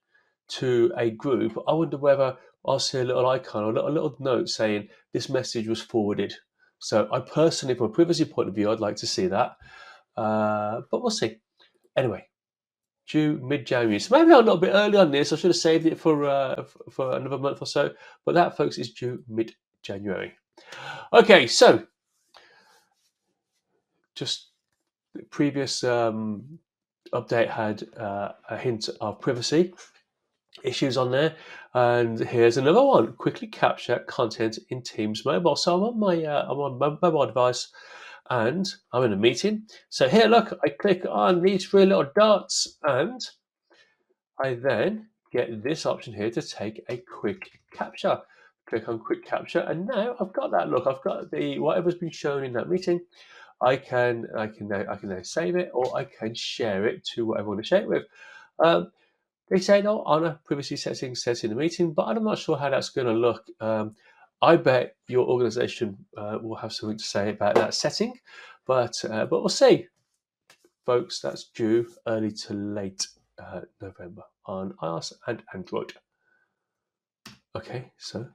to 0.49 0.93
a 0.99 1.11
group, 1.11 1.57
I 1.69 1.73
wonder 1.73 1.97
whether 1.97 2.37
I'll 2.67 2.79
see 2.79 2.99
a 2.99 3.05
little 3.05 3.27
icon 3.27 3.65
or 3.65 3.71
a 3.71 3.73
little, 3.73 3.91
a 3.91 3.93
little 3.93 4.17
note 4.19 4.49
saying 4.49 4.89
this 5.13 5.29
message 5.29 5.67
was 5.67 5.81
forwarded. 5.81 6.35
So 6.79 7.09
I 7.13 7.21
personally, 7.21 7.75
from 7.75 7.87
a 7.87 7.95
privacy 7.95 8.25
point 8.25 8.49
of 8.49 8.55
view, 8.55 8.71
I'd 8.71 8.81
like 8.81 8.97
to 8.97 9.07
see 9.07 9.29
that. 9.29 9.57
Uh, 10.17 10.83
but 10.91 11.01
we'll 11.01 11.11
see. 11.11 11.39
Anyway, 11.97 12.27
due 13.09 13.39
mid 13.43 13.67
January. 13.67 13.99
So 13.99 14.17
maybe 14.17 14.33
I'm 14.33 14.39
a 14.41 14.45
little 14.45 14.59
bit 14.59 14.73
early 14.73 14.99
on 14.99 15.11
this. 15.11 15.33
I 15.33 15.37
should 15.37 15.51
have 15.51 15.57
saved 15.57 15.87
it 15.87 15.99
for 15.99 16.25
uh, 16.25 16.65
for 16.91 17.17
another 17.17 17.39
month 17.39 17.63
or 17.63 17.67
so. 17.67 17.91
But 18.25 18.35
that, 18.35 18.57
folks, 18.57 18.79
is 18.79 18.93
due 18.93 19.23
mid 19.29 19.55
January. 19.83 20.33
Okay, 21.13 21.47
so 21.47 21.85
just 24.15 24.51
the 25.15 25.23
previous 25.25 25.85
um, 25.85 26.59
update 27.13 27.51
had 27.51 27.85
uh, 27.97 28.33
a 28.49 28.57
hint 28.57 28.89
of 29.01 29.21
privacy 29.21 29.75
issues 30.63 30.97
on 30.97 31.11
there. 31.11 31.35
And 31.75 32.19
here's 32.19 32.57
another 32.57 32.83
one: 32.83 33.13
quickly 33.15 33.49
capture 33.49 34.01
content 34.01 34.59
in 34.69 34.83
Teams 34.83 35.25
Mobile. 35.25 35.57
So 35.57 35.75
I'm 35.75 35.83
on 35.83 35.99
my 35.99 36.25
uh, 36.25 36.47
I'm 36.49 36.59
on 36.59 36.79
my 36.79 36.97
mobile 37.03 37.27
device, 37.27 37.69
and 38.33 38.75
I'm 38.95 39.05
in 39.05 39.13
a 39.13 39.17
meeting. 39.17 39.65
So 39.91 40.09
here, 40.09 40.27
look, 40.27 40.59
I 40.65 40.71
click 40.71 41.05
on 41.09 41.43
these 41.43 41.67
three 41.67 41.85
little 41.85 42.11
dots, 42.17 42.79
and 42.83 43.21
I 44.43 44.55
then 44.55 45.09
get 45.33 45.63
this 45.63 45.85
option 45.85 46.15
here 46.15 46.31
to 46.31 46.41
take 46.41 46.83
a 46.89 46.97
quick 46.97 47.61
capture. 47.75 48.19
Click 48.67 48.89
on 48.89 49.01
quick 49.01 49.27
capture, 49.27 49.61
and 49.61 49.87
now 49.87 50.17
I've 50.19 50.33
got 50.33 50.51
that. 50.53 50.71
Look, 50.71 50.87
I've 50.87 51.03
got 51.03 51.31
the 51.31 51.59
whatever's 51.59 51.97
been 51.97 52.11
shown 52.11 52.43
in 52.43 52.55
that 52.55 52.71
meeting. 52.71 53.01
I 53.61 53.77
can 53.77 54.27
I 54.37 54.47
can 54.47 54.67
now 54.69 54.85
I 54.89 54.97
can 54.97 55.11
now 55.11 55.23
save 55.23 55.55
it 55.57 55.71
or 55.75 55.95
I 55.95 56.05
can 56.05 56.35
share 56.35 56.87
it 56.87 57.05
to 57.15 57.27
whatever 57.27 57.49
I 57.49 57.49
want 57.51 57.61
to 57.61 57.69
share 57.69 57.83
it 57.83 57.89
with. 57.89 58.05
Um, 58.65 58.93
they 59.51 59.61
say 59.61 59.83
no 59.83 60.03
honor 60.05 60.41
privacy 60.47 60.77
settings 60.77 61.23
set 61.23 61.45
in 61.45 61.51
the 61.51 61.57
meeting, 61.57 61.93
but 61.93 62.05
I'm 62.05 62.25
not 62.25 62.39
sure 62.39 62.57
how 62.57 62.71
that's 62.71 62.89
going 62.89 63.09
to 63.09 63.13
look. 63.13 63.45
Um, 63.61 63.95
I 64.43 64.57
bet 64.57 64.97
your 65.07 65.27
organization 65.29 65.97
uh, 66.17 66.39
will 66.43 66.57
have 66.57 66.73
something 66.73 66.99
to 66.99 67.05
say 67.05 67.31
about 67.31 67.55
that 67.55 67.75
setting, 67.75 68.19
but 68.67 69.03
uh, 69.09 69.25
but 69.27 69.41
we'll 69.41 69.49
see, 69.49 69.87
folks. 70.85 71.21
That's 71.21 71.45
due 71.45 71.89
early 72.09 72.33
to 72.33 72.55
late 72.55 73.07
uh, 73.39 73.61
November 73.81 74.23
on 74.47 74.73
iOS 74.83 75.13
and 75.29 75.45
Android. 75.55 75.93
Okay, 77.55 77.93
so 77.99 78.27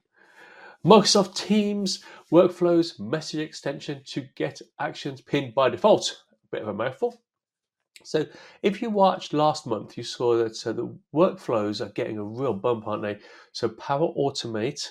Microsoft 0.85 1.35
Teams 1.35 2.05
workflows 2.31 2.97
message 2.99 3.41
extension 3.41 4.01
to 4.05 4.21
get 4.35 4.61
actions 4.79 5.19
pinned 5.19 5.53
by 5.53 5.69
default. 5.69 6.23
A 6.31 6.47
bit 6.51 6.61
of 6.61 6.69
a 6.69 6.73
mouthful. 6.73 7.21
So, 8.03 8.25
if 8.61 8.81
you 8.81 8.89
watched 8.89 9.33
last 9.33 9.67
month, 9.67 9.97
you 9.97 10.03
saw 10.03 10.37
that 10.37 10.65
uh, 10.65 10.71
the 10.71 10.95
workflows 11.13 11.85
are 11.85 11.91
getting 11.91 12.17
a 12.17 12.23
real 12.23 12.53
bump, 12.53 12.87
aren't 12.87 13.01
they? 13.01 13.17
So, 13.51 13.67
Power 13.67 14.13
Automate 14.17 14.87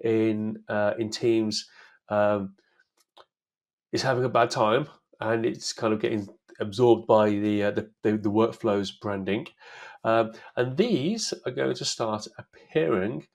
in 0.00 0.62
uh, 0.68 0.94
in 0.98 1.10
Teams 1.10 1.68
um, 2.08 2.54
is 3.92 4.02
having 4.02 4.24
a 4.24 4.28
bad 4.28 4.50
time, 4.50 4.88
and 5.20 5.44
it's 5.44 5.72
kind 5.72 5.92
of 5.92 6.00
getting 6.00 6.28
absorbed 6.58 7.06
by 7.06 7.30
the 7.30 7.64
uh, 7.64 7.70
the, 7.70 7.90
the, 8.02 8.12
the, 8.18 8.30
workflows 8.30 8.92
branding, 9.00 9.46
um, 10.04 10.32
and 10.56 10.76
these 10.76 11.32
are 11.46 11.52
going 11.52 11.74
to 11.74 11.84
start 11.84 12.26
appearing 12.38 13.26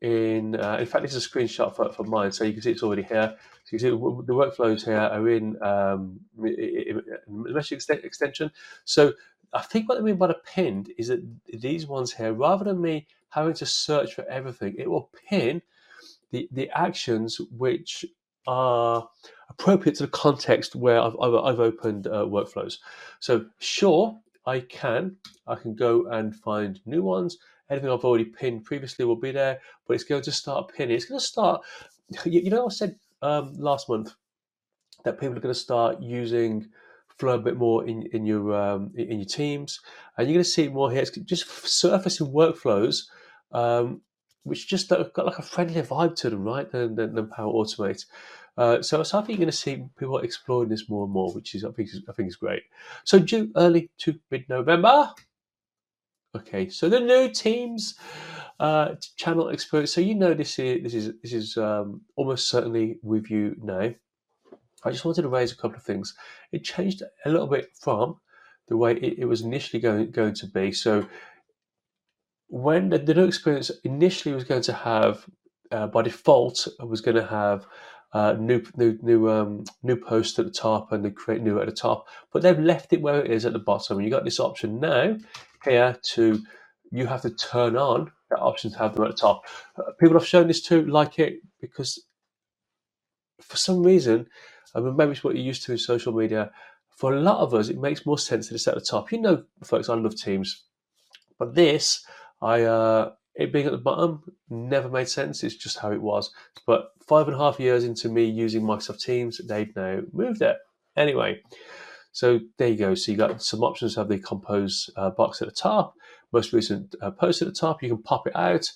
in. 0.00 0.56
Uh, 0.56 0.78
in 0.80 0.86
fact, 0.86 1.02
this 1.02 1.14
is 1.14 1.24
a 1.24 1.28
screenshot 1.28 1.74
for, 1.74 1.92
for 1.92 2.04
mine, 2.04 2.32
so 2.32 2.44
you 2.44 2.52
can 2.52 2.62
see 2.62 2.72
it's 2.72 2.82
already 2.82 3.02
here. 3.02 3.34
So 3.64 3.68
you 3.72 3.78
see 3.78 3.90
the 3.90 3.96
workflows 3.96 4.84
here 4.84 4.98
are 4.98 5.28
in 5.28 5.60
um, 5.62 6.20
message 6.36 7.84
extension. 7.88 8.50
So 8.84 9.12
I 9.54 9.62
think 9.62 9.88
what 9.88 9.98
I 9.98 10.00
mean 10.00 10.16
by 10.16 10.26
the 10.26 10.34
pinned 10.34 10.92
is 10.98 11.08
that 11.08 11.22
these 11.46 11.86
ones 11.86 12.12
here, 12.12 12.32
rather 12.32 12.64
than 12.64 12.82
me 12.82 13.06
having 13.30 13.54
to 13.54 13.66
search 13.66 14.14
for 14.14 14.24
everything, 14.26 14.74
it 14.78 14.90
will 14.90 15.10
pin 15.28 15.62
the, 16.34 16.48
the 16.50 16.68
actions 16.76 17.40
which 17.56 18.04
are 18.46 19.08
appropriate 19.48 19.94
to 19.96 20.02
the 20.04 20.10
context 20.10 20.74
where 20.74 21.00
I've, 21.00 21.16
I've, 21.20 21.34
I've 21.34 21.60
opened 21.60 22.08
uh, 22.08 22.24
workflows. 22.36 22.78
So 23.20 23.46
sure, 23.60 24.18
I 24.44 24.60
can. 24.60 25.16
I 25.46 25.54
can 25.54 25.74
go 25.74 26.06
and 26.08 26.34
find 26.34 26.80
new 26.86 27.02
ones. 27.02 27.38
Anything 27.70 27.90
I've 27.90 28.04
already 28.04 28.24
pinned 28.24 28.64
previously 28.64 29.04
will 29.04 29.16
be 29.28 29.30
there, 29.30 29.60
but 29.86 29.94
it's 29.94 30.04
going 30.04 30.22
to 30.22 30.32
start 30.32 30.72
pinning. 30.74 30.96
It's 30.96 31.06
going 31.06 31.20
to 31.20 31.26
start. 31.26 31.62
You, 32.24 32.40
you 32.40 32.50
know, 32.50 32.66
I 32.66 32.70
said 32.70 32.96
um, 33.22 33.54
last 33.54 33.88
month 33.88 34.14
that 35.04 35.20
people 35.20 35.36
are 35.36 35.40
going 35.40 35.54
to 35.54 35.60
start 35.68 36.02
using 36.02 36.68
Flow 37.18 37.34
a 37.34 37.38
bit 37.38 37.56
more 37.56 37.86
in 37.86 38.02
in 38.12 38.26
your 38.26 38.52
um, 38.52 38.90
in 38.96 39.20
your 39.20 39.24
teams, 39.26 39.80
and 40.18 40.26
you're 40.26 40.34
going 40.34 40.44
to 40.44 40.50
see 40.50 40.66
more 40.66 40.90
here. 40.90 41.00
It's 41.00 41.12
just 41.12 41.48
surfacing 41.64 42.26
workflows, 42.26 43.04
um, 43.52 44.00
which 44.44 44.68
just 44.68 44.88
got 44.88 45.26
like 45.26 45.38
a 45.38 45.42
friendlier 45.42 45.82
vibe 45.82 46.14
to 46.16 46.30
them, 46.30 46.44
right? 46.44 46.70
Than, 46.70 46.94
than, 46.94 47.14
than 47.14 47.28
Power 47.28 47.52
Automate. 47.52 48.04
Uh, 48.56 48.80
so, 48.82 49.02
so 49.02 49.18
I 49.18 49.22
think 49.22 49.38
you're 49.38 49.46
going 49.46 49.50
to 49.50 49.56
see 49.56 49.84
people 49.98 50.18
exploring 50.18 50.68
this 50.68 50.88
more 50.88 51.04
and 51.04 51.12
more, 51.12 51.32
which 51.32 51.54
is 51.54 51.64
I 51.64 51.70
think 51.72 51.88
is, 51.88 52.02
I 52.08 52.12
think 52.12 52.28
is 52.28 52.36
great. 52.36 52.62
So 53.02 53.18
due 53.18 53.50
early 53.56 53.90
to 53.98 54.18
mid 54.30 54.48
November. 54.48 55.10
Okay, 56.36 56.68
so 56.68 56.88
the 56.88 57.00
new 57.00 57.30
teams 57.30 57.94
uh, 58.60 58.94
channel 59.16 59.48
experience. 59.48 59.92
So 59.92 60.00
you 60.00 60.14
know 60.14 60.34
this 60.34 60.58
is 60.58 60.82
this 60.82 60.94
is 60.94 61.12
this 61.22 61.32
is 61.32 61.56
um, 61.56 62.02
almost 62.16 62.48
certainly 62.48 62.98
with 63.02 63.30
you 63.30 63.56
now. 63.62 63.94
I 64.84 64.90
just 64.90 65.04
wanted 65.04 65.22
to 65.22 65.28
raise 65.28 65.52
a 65.52 65.56
couple 65.56 65.76
of 65.76 65.82
things. 65.82 66.14
It 66.52 66.64
changed 66.64 67.02
a 67.24 67.30
little 67.30 67.46
bit 67.46 67.70
from 67.80 68.20
the 68.68 68.76
way 68.76 68.92
it, 68.92 69.18
it 69.20 69.24
was 69.26 69.42
initially 69.42 69.80
going 69.80 70.10
going 70.10 70.34
to 70.34 70.46
be. 70.46 70.72
So 70.72 71.06
when 72.54 72.88
the, 72.88 72.98
the 72.98 73.14
new 73.14 73.24
experience 73.24 73.72
initially 73.82 74.32
was 74.32 74.44
going 74.44 74.62
to 74.62 74.72
have 74.72 75.26
uh, 75.72 75.88
by 75.88 76.02
default 76.02 76.68
it 76.78 76.86
was 76.86 77.00
going 77.00 77.16
to 77.16 77.26
have 77.26 77.66
uh, 78.12 78.34
new 78.38 78.62
new 78.76 78.96
new 79.02 79.28
um, 79.28 79.64
new 79.82 79.96
post 79.96 80.38
at 80.38 80.44
the 80.44 80.52
top 80.52 80.92
and 80.92 81.04
the 81.04 81.10
create 81.10 81.42
new 81.42 81.58
at 81.58 81.66
the 81.66 81.72
top, 81.72 82.06
but 82.32 82.42
they've 82.42 82.60
left 82.60 82.92
it 82.92 83.02
where 83.02 83.24
it 83.24 83.30
is 83.32 83.44
at 83.44 83.52
the 83.52 83.58
bottom. 83.58 84.00
You 84.00 84.08
got 84.08 84.24
this 84.24 84.38
option 84.38 84.78
now 84.78 85.16
here 85.64 85.98
to 86.12 86.40
you 86.92 87.06
have 87.08 87.22
to 87.22 87.30
turn 87.30 87.76
on 87.76 88.12
that 88.30 88.38
option 88.38 88.70
to 88.70 88.78
have 88.78 88.94
them 88.94 89.04
at 89.04 89.10
the 89.10 89.16
top. 89.16 89.42
Uh, 89.76 89.90
people 89.98 90.16
have 90.16 90.28
shown 90.28 90.46
this 90.46 90.62
too, 90.62 90.86
like 90.86 91.18
it 91.18 91.40
because 91.60 92.04
for 93.40 93.56
some 93.56 93.82
reason, 93.82 94.28
I 94.76 94.80
mean, 94.80 94.94
maybe 94.94 95.10
it's 95.10 95.24
what 95.24 95.34
you're 95.34 95.44
used 95.44 95.64
to 95.64 95.72
in 95.72 95.78
social 95.78 96.12
media. 96.12 96.52
For 96.90 97.14
a 97.14 97.20
lot 97.20 97.40
of 97.40 97.52
us, 97.52 97.68
it 97.68 97.80
makes 97.80 98.06
more 98.06 98.18
sense 98.18 98.48
to 98.48 98.58
set 98.60 98.76
at 98.76 98.80
the 98.80 98.86
top. 98.86 99.10
You 99.10 99.20
know, 99.20 99.42
folks, 99.64 99.88
I 99.88 99.94
love 99.96 100.14
Teams, 100.14 100.62
but 101.36 101.56
this, 101.56 102.04
I 102.42 102.62
uh, 102.62 103.12
it 103.34 103.52
being 103.52 103.66
at 103.66 103.72
the 103.72 103.78
bottom 103.78 104.22
never 104.48 104.88
made 104.88 105.08
sense. 105.08 105.42
It's 105.42 105.56
just 105.56 105.78
how 105.78 105.92
it 105.92 106.02
was. 106.02 106.30
But 106.66 106.90
five 107.06 107.26
and 107.26 107.34
a 107.34 107.38
half 107.38 107.58
years 107.58 107.84
into 107.84 108.08
me 108.08 108.24
using 108.24 108.62
Microsoft 108.62 109.02
Teams, 109.02 109.40
they've 109.46 109.74
now 109.74 110.00
moved 110.12 110.42
it. 110.42 110.56
Anyway, 110.96 111.40
so 112.12 112.40
there 112.58 112.68
you 112.68 112.76
go. 112.76 112.94
So 112.94 113.12
you 113.12 113.18
got 113.18 113.42
some 113.42 113.62
options. 113.62 113.96
Have 113.96 114.08
the 114.08 114.18
compose 114.18 114.88
uh, 114.96 115.10
box 115.10 115.42
at 115.42 115.48
the 115.48 115.54
top, 115.54 115.94
most 116.32 116.52
recent 116.52 116.94
uh, 117.02 117.10
post 117.10 117.42
at 117.42 117.48
the 117.48 117.54
top. 117.54 117.82
You 117.82 117.88
can 117.88 118.02
pop 118.02 118.26
it 118.26 118.36
out. 118.36 118.70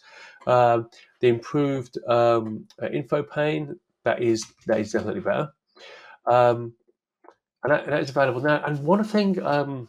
Um, 0.46 0.88
the 1.20 1.28
improved 1.28 1.98
um, 2.08 2.66
uh, 2.82 2.88
info 2.88 3.22
pane 3.22 3.78
that 4.04 4.22
is 4.22 4.44
that 4.66 4.80
is 4.80 4.92
definitely 4.92 5.20
better, 5.20 5.52
um, 6.26 6.72
and, 7.62 7.72
that, 7.72 7.86
that 7.86 8.00
is 8.00 8.10
available 8.10 8.40
now. 8.40 8.62
And 8.64 8.80
one 8.80 9.04
thing 9.04 9.42
um, 9.42 9.88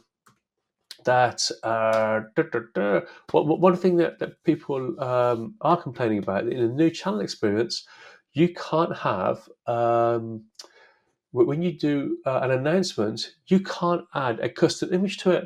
that 1.06 1.50
uh, 1.64 2.22
duh, 2.36 2.44
duh, 2.52 2.60
duh, 2.74 3.02
one 3.32 3.76
thing 3.76 3.98
that, 3.98 4.20
that 4.20 4.44
people 4.44 5.02
um, 5.02 5.56
are 5.62 5.82
complaining 5.82 6.20
about 6.20 6.48
in 6.48 6.60
the 6.60 6.74
new 6.74 6.90
channel 6.90 7.22
experience, 7.22 7.88
you 8.34 8.54
can't 8.54 8.96
have 8.98 9.48
um, 9.68 10.44
when 11.32 11.62
you 11.62 11.78
do 11.78 12.18
uh, 12.26 12.40
an 12.42 12.52
announcement, 12.52 13.36
you 13.48 13.60
can't 13.60 14.04
add 14.16 14.40
a 14.40 14.50
custom 14.50 14.94
image 14.94 15.18
to 15.20 15.32
it. 15.32 15.46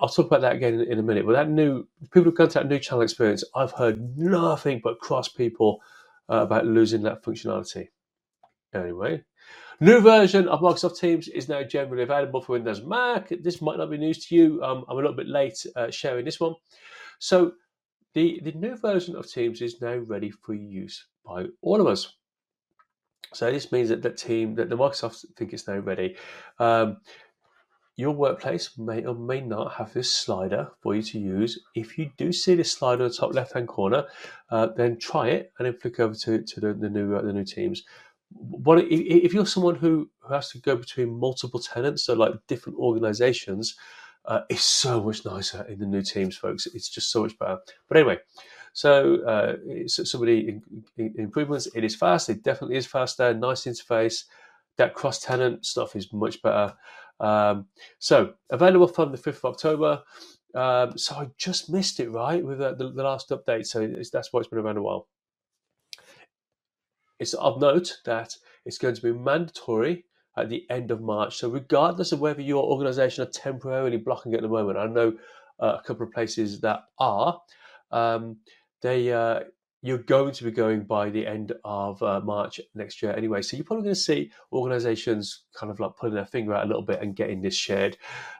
I'll 0.00 0.08
talk 0.08 0.26
about 0.26 0.42
that 0.42 0.56
again 0.56 0.74
in, 0.74 0.80
in 0.82 0.98
a 0.98 1.02
minute. 1.02 1.26
But 1.26 1.32
that 1.32 1.50
new 1.50 1.86
people 2.12 2.24
who've 2.24 2.34
gone 2.34 2.48
to 2.48 2.54
that 2.54 2.68
new 2.68 2.78
channel 2.78 3.02
experience, 3.02 3.44
I've 3.54 3.72
heard 3.72 4.16
nothing 4.16 4.80
but 4.82 4.98
cross 5.00 5.28
people 5.28 5.80
uh, 6.30 6.42
about 6.42 6.66
losing 6.66 7.02
that 7.02 7.22
functionality. 7.22 7.88
Anyway, 8.74 9.24
new 9.82 10.00
version 10.00 10.46
of 10.48 10.60
Microsoft 10.60 10.98
Teams 10.98 11.28
is 11.28 11.48
now 11.48 11.62
generally 11.62 12.04
available 12.04 12.40
for 12.40 12.52
Windows 12.52 12.82
Mac. 12.82 13.28
This 13.42 13.60
might 13.60 13.78
not 13.78 13.90
be 13.90 13.98
news 13.98 14.24
to 14.26 14.34
you. 14.34 14.62
Um, 14.62 14.84
I'm 14.88 14.96
a 14.96 15.00
little 15.00 15.12
bit 15.12 15.26
late 15.26 15.66
uh, 15.74 15.90
sharing 15.90 16.24
this 16.24 16.38
one. 16.38 16.54
So 17.18 17.52
the 18.14 18.40
the 18.44 18.52
new 18.52 18.76
version 18.76 19.16
of 19.16 19.30
Teams 19.30 19.60
is 19.60 19.80
now 19.80 19.96
ready 19.96 20.30
for 20.30 20.54
use 20.54 21.06
by 21.24 21.46
all 21.62 21.80
of 21.80 21.86
us. 21.86 22.16
So 23.34 23.50
this 23.50 23.72
means 23.72 23.88
that 23.88 24.02
the 24.02 24.10
team, 24.10 24.54
that 24.56 24.68
the 24.68 24.76
Microsoft 24.76 25.24
think 25.36 25.52
it's 25.52 25.66
now 25.66 25.78
ready. 25.78 26.16
Um, 26.58 26.98
your 27.96 28.12
workplace 28.12 28.78
may 28.78 29.04
or 29.04 29.14
may 29.14 29.40
not 29.40 29.74
have 29.74 29.92
this 29.92 30.12
slider 30.12 30.70
for 30.80 30.94
you 30.94 31.02
to 31.02 31.18
use. 31.18 31.60
If 31.74 31.98
you 31.98 32.10
do 32.16 32.32
see 32.32 32.54
this 32.54 32.72
slider 32.72 33.04
in 33.04 33.10
the 33.10 33.14
top 33.14 33.34
left-hand 33.34 33.68
corner, 33.68 34.06
uh, 34.50 34.68
then 34.76 34.98
try 34.98 35.28
it 35.28 35.52
and 35.58 35.66
then 35.66 35.76
flick 35.78 36.00
over 36.00 36.14
to, 36.14 36.42
to 36.42 36.60
the, 36.60 36.72
the 36.72 36.88
new 36.88 37.16
uh, 37.16 37.22
the 37.22 37.32
new 37.32 37.44
teams. 37.44 37.84
What 38.34 38.84
if 38.90 39.32
you're 39.32 39.46
someone 39.46 39.74
who, 39.74 40.10
who 40.20 40.34
has 40.34 40.50
to 40.50 40.58
go 40.58 40.76
between 40.76 41.18
multiple 41.18 41.60
tenants, 41.60 42.04
so 42.04 42.14
like 42.14 42.32
different 42.46 42.78
organizations, 42.78 43.76
uh, 44.24 44.40
it's 44.48 44.64
so 44.64 45.02
much 45.02 45.24
nicer 45.24 45.64
in 45.68 45.78
the 45.78 45.86
new 45.86 46.02
teams, 46.02 46.36
folks. 46.36 46.66
It's 46.66 46.88
just 46.88 47.10
so 47.10 47.22
much 47.22 47.38
better. 47.38 47.58
But 47.88 47.98
anyway, 47.98 48.18
so 48.72 49.22
uh, 49.24 49.56
some 49.86 50.22
of 50.22 50.26
the 50.26 50.60
improvements, 50.96 51.68
it 51.74 51.84
is 51.84 51.96
fast. 51.96 52.28
It 52.28 52.42
definitely 52.42 52.76
is 52.76 52.86
faster. 52.86 53.34
Nice 53.34 53.64
interface. 53.64 54.24
That 54.78 54.94
cross-tenant 54.94 55.66
stuff 55.66 55.96
is 55.96 56.12
much 56.12 56.40
better. 56.40 56.74
Um, 57.20 57.66
so 57.98 58.34
available 58.50 58.88
from 58.88 59.12
the 59.12 59.18
5th 59.18 59.38
of 59.38 59.44
October. 59.46 60.02
Um, 60.54 60.96
so 60.96 61.16
I 61.16 61.30
just 61.36 61.70
missed 61.70 62.00
it, 62.00 62.10
right, 62.10 62.44
with 62.44 62.58
the, 62.58 62.74
the, 62.74 62.90
the 62.90 63.02
last 63.02 63.30
update. 63.30 63.66
So 63.66 63.86
that's 64.12 64.32
why 64.32 64.40
it's 64.40 64.48
been 64.48 64.58
around 64.58 64.78
a 64.78 64.82
while. 64.82 65.08
It's 67.22 67.34
of 67.34 67.60
note 67.60 68.00
that 68.04 68.36
it's 68.64 68.78
going 68.78 68.94
to 68.94 69.02
be 69.02 69.12
mandatory 69.12 70.04
at 70.36 70.48
the 70.48 70.66
end 70.70 70.90
of 70.90 71.00
March. 71.00 71.36
So 71.36 71.48
regardless 71.48 72.12
of 72.12 72.20
whether 72.20 72.42
your 72.42 72.64
organisation 72.64 73.22
are 73.22 73.30
temporarily 73.30 73.96
blocking 73.96 74.32
it 74.32 74.36
at 74.36 74.42
the 74.42 74.48
moment, 74.48 74.78
I 74.78 74.86
know 74.86 75.14
uh, 75.60 75.78
a 75.78 75.82
couple 75.86 76.04
of 76.04 76.12
places 76.12 76.60
that 76.60 76.80
are. 76.98 77.40
Um, 77.90 78.38
they 78.82 79.12
uh, 79.12 79.40
you're 79.82 79.98
going 79.98 80.32
to 80.32 80.44
be 80.44 80.50
going 80.50 80.84
by 80.84 81.10
the 81.10 81.26
end 81.26 81.52
of 81.64 82.02
uh, 82.02 82.20
March 82.20 82.60
next 82.74 83.02
year 83.02 83.12
anyway. 83.12 83.42
So 83.42 83.56
you're 83.56 83.64
probably 83.64 83.84
going 83.84 83.94
to 83.94 84.00
see 84.00 84.30
organizations 84.52 85.44
kind 85.54 85.70
of 85.70 85.80
like 85.80 85.96
putting 85.96 86.14
their 86.14 86.24
finger 86.24 86.54
out 86.54 86.64
a 86.64 86.68
little 86.68 86.82
bit 86.82 87.02
and 87.02 87.16
getting 87.16 87.42
this 87.42 87.54
shared. 87.56 87.96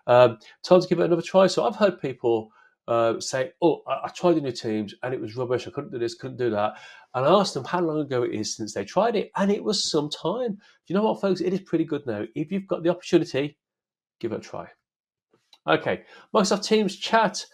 Um, 0.06 0.38
time 0.62 0.80
to 0.80 0.88
give 0.88 1.00
it 1.00 1.04
another 1.04 1.22
try. 1.22 1.48
So 1.48 1.64
I've 1.64 1.76
heard 1.76 2.00
people 2.00 2.50
uh, 2.88 3.20
say, 3.20 3.52
Oh, 3.62 3.82
I-, 3.86 4.06
I 4.06 4.08
tried 4.08 4.34
the 4.34 4.40
new 4.40 4.52
teams 4.52 4.94
and 5.02 5.14
it 5.14 5.20
was 5.20 5.36
rubbish. 5.36 5.66
I 5.66 5.70
couldn't 5.70 5.92
do 5.92 5.98
this, 5.98 6.14
couldn't 6.14 6.38
do 6.38 6.50
that. 6.50 6.74
And 7.14 7.24
I 7.26 7.30
asked 7.30 7.54
them 7.54 7.64
how 7.64 7.80
long 7.80 8.00
ago 8.00 8.22
it 8.22 8.32
is 8.32 8.56
since 8.56 8.74
they 8.74 8.84
tried 8.84 9.16
it. 9.16 9.30
And 9.36 9.50
it 9.50 9.62
was 9.62 9.90
some 9.90 10.08
time. 10.10 10.58
You 10.86 10.94
know 10.94 11.02
what, 11.02 11.20
folks? 11.20 11.40
It 11.40 11.52
is 11.52 11.60
pretty 11.60 11.84
good 11.84 12.06
now. 12.06 12.24
If 12.34 12.50
you've 12.50 12.66
got 12.66 12.82
the 12.82 12.90
opportunity, 12.90 13.58
give 14.20 14.32
it 14.32 14.36
a 14.36 14.40
try. 14.40 14.68
Okay, 15.68 16.02
Microsoft 16.34 16.64
Teams 16.64 16.96
chat. 16.96 17.44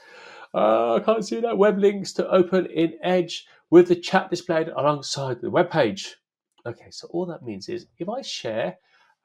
Uh, 0.54 0.94
I 0.94 1.00
can't 1.00 1.26
see 1.26 1.40
that. 1.40 1.58
Web 1.58 1.78
links 1.78 2.12
to 2.14 2.28
open 2.30 2.66
in 2.66 2.94
Edge 3.02 3.46
with 3.70 3.88
the 3.88 3.96
chat 3.96 4.30
displayed 4.30 4.68
alongside 4.68 5.40
the 5.40 5.50
web 5.50 5.70
page. 5.70 6.16
Okay, 6.64 6.90
so 6.90 7.06
all 7.10 7.26
that 7.26 7.42
means 7.42 7.68
is 7.68 7.86
if 7.98 8.08
I 8.08 8.22
share 8.22 8.76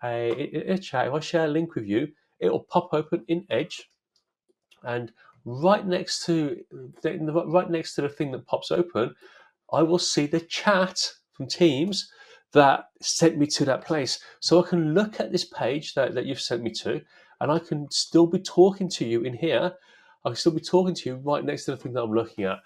a, 0.04 0.32
a 0.74 0.78
chat, 0.78 1.08
if 1.08 1.14
I 1.14 1.20
share 1.20 1.46
a 1.46 1.50
link 1.50 1.76
with 1.76 1.86
you, 1.86 2.10
it 2.40 2.52
will 2.52 2.66
pop 2.70 2.90
open 2.92 3.24
in 3.30 3.46
Edge, 3.50 3.90
and 4.84 5.14
right 5.46 5.86
next 5.86 6.26
to 6.26 6.58
right 7.04 7.70
next 7.70 7.96
to 7.96 8.02
the 8.02 8.10
thing 8.10 8.32
that 8.32 8.48
pops 8.48 8.72
open, 8.72 9.14
I 9.72 9.84
will 9.84 10.00
see 10.00 10.26
the 10.26 10.40
chat 10.40 11.12
from 11.34 11.48
Teams 11.48 12.10
that 12.54 12.86
sent 13.02 13.38
me 13.38 13.48
to 13.48 13.66
that 13.66 13.84
place. 13.84 14.20
So 14.40 14.64
I 14.64 14.68
can 14.68 14.94
look 14.94 15.20
at 15.20 15.32
this 15.32 15.46
page 15.46 15.96
that, 15.96 16.14
that 16.14 16.26
you've 16.26 16.40
sent 16.40 16.62
me 16.62 16.72
to, 16.72 17.02
and 17.42 17.52
I 17.52 17.60
can 17.60 17.90
still 17.90 18.28
be 18.28 18.40
talking 18.40 18.90
to 18.92 19.06
you 19.06 19.22
in 19.22 19.34
here. 19.34 19.74
I 20.24 20.30
can 20.30 20.36
still 20.36 20.52
be 20.52 20.62
talking 20.62 20.94
to 20.96 21.10
you 21.10 21.16
right 21.16 21.44
next 21.44 21.66
to 21.66 21.72
the 21.72 21.78
thing 21.78 21.94
that 21.94 22.04
I'm 22.04 22.14
looking 22.14 22.46
at 22.46 22.60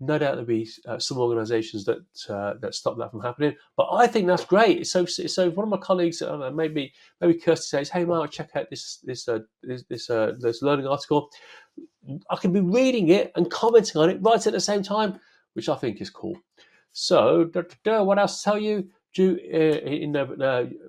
no 0.00 0.18
doubt 0.18 0.32
there'll 0.32 0.44
be 0.44 0.68
uh, 0.86 0.98
some 0.98 1.18
organisations 1.18 1.84
that 1.84 1.98
uh, 2.28 2.54
that 2.60 2.74
stop 2.74 2.98
that 2.98 3.10
from 3.10 3.22
happening. 3.22 3.54
But 3.76 3.88
I 3.92 4.06
think 4.06 4.26
that's 4.26 4.44
great. 4.44 4.86
So, 4.86 5.04
so 5.04 5.50
one 5.50 5.64
of 5.64 5.70
my 5.70 5.78
colleagues, 5.78 6.22
maybe 6.52 6.92
maybe 7.20 7.34
Kirsty 7.34 7.66
says, 7.66 7.88
"Hey, 7.88 8.04
Mark, 8.04 8.30
check 8.30 8.50
out 8.54 8.66
this 8.70 8.98
this 9.04 9.28
uh, 9.28 9.40
this 9.62 9.84
this, 9.88 10.10
uh, 10.10 10.32
this 10.38 10.62
learning 10.62 10.86
article." 10.86 11.30
I 12.30 12.36
can 12.36 12.52
be 12.52 12.60
reading 12.60 13.08
it 13.08 13.32
and 13.36 13.50
commenting 13.50 14.00
on 14.00 14.10
it 14.10 14.18
right 14.20 14.46
at 14.46 14.52
the 14.52 14.60
same 14.60 14.82
time, 14.82 15.18
which 15.54 15.68
I 15.68 15.76
think 15.76 16.00
is 16.00 16.10
cool. 16.10 16.36
So, 16.92 17.50
what 17.84 18.18
else 18.18 18.38
to 18.38 18.44
tell 18.44 18.58
you? 18.58 18.88
Due 19.14 19.38
uh, 19.54 19.88
in 19.88 20.16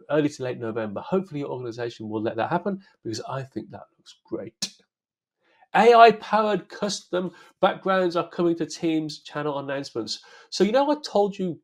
early 0.10 0.30
to 0.30 0.44
late 0.44 0.58
November. 0.58 1.02
Hopefully, 1.02 1.42
your 1.42 1.50
organisation 1.50 2.10
will 2.10 2.24
let 2.24 2.36
that 2.38 2.50
happen 2.50 2.82
because 3.04 3.22
I 3.30 3.44
think 3.44 3.70
that 3.70 3.84
looks 3.98 4.16
great. 4.26 4.76
AI 5.76 6.12
powered 6.14 6.68
custom 6.70 7.32
backgrounds 7.62 8.16
are 8.16 8.30
coming 8.30 8.56
to 8.56 8.66
Teams 8.66 9.20
channel 9.20 9.60
announcements. 9.60 10.22
So, 10.50 10.64
you 10.64 10.72
know, 10.72 10.90
I 10.90 10.96
told 11.04 11.38
you 11.38 11.60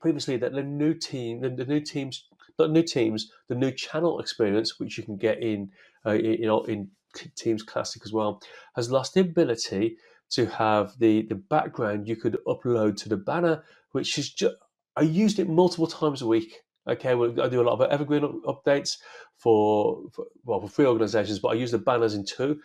previously 0.00 0.36
that 0.38 0.52
the 0.52 0.62
new 0.62 0.94
team, 0.94 1.40
the, 1.40 1.50
the 1.50 1.64
new 1.64 1.80
teams, 1.80 2.28
not 2.58 2.70
new 2.70 2.82
teams, 2.82 3.30
the 3.48 3.54
new 3.54 3.72
channel 3.72 4.20
experience, 4.20 4.78
which 4.78 4.96
you 4.96 5.04
can 5.04 5.16
get 5.16 5.42
in, 5.42 5.70
uh, 6.06 6.12
you 6.12 6.46
know, 6.46 6.62
in 6.64 6.88
Teams 7.36 7.62
Classic 7.62 8.02
as 8.04 8.12
well, 8.12 8.40
has 8.76 8.90
lost 8.90 9.14
the 9.14 9.20
ability 9.20 9.96
to 10.30 10.46
have 10.46 10.98
the 10.98 11.22
the 11.22 11.34
background 11.34 12.08
you 12.08 12.16
could 12.16 12.38
upload 12.46 12.96
to 12.96 13.08
the 13.08 13.16
banner, 13.16 13.62
which 13.92 14.18
is 14.18 14.32
just 14.32 14.54
I 14.96 15.02
used 15.02 15.38
it 15.38 15.48
multiple 15.48 15.86
times 15.86 16.22
a 16.22 16.26
week. 16.26 16.60
Okay, 16.88 17.14
well, 17.14 17.40
I 17.40 17.48
do 17.48 17.62
a 17.62 17.68
lot 17.68 17.80
of 17.80 17.90
evergreen 17.90 18.42
updates 18.46 18.98
for, 19.38 20.02
for 20.12 20.26
well 20.44 20.60
for 20.60 20.68
free 20.68 20.86
organizations, 20.86 21.38
but 21.38 21.48
I 21.48 21.54
use 21.54 21.70
the 21.70 21.78
banners 21.78 22.14
in 22.14 22.24
two. 22.24 22.60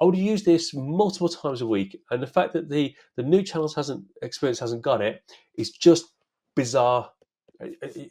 I 0.00 0.04
would 0.06 0.16
use 0.16 0.42
this 0.42 0.72
multiple 0.72 1.28
times 1.28 1.60
a 1.60 1.66
week, 1.66 2.00
and 2.10 2.22
the 2.22 2.26
fact 2.26 2.52
that 2.54 2.68
the 2.68 2.94
the 3.16 3.22
new 3.22 3.42
channels 3.42 3.74
hasn't 3.74 4.04
experience 4.22 4.58
hasn't 4.58 4.82
got 4.82 5.00
it 5.00 5.22
is 5.56 5.70
just 5.70 6.06
bizarre. 6.56 7.10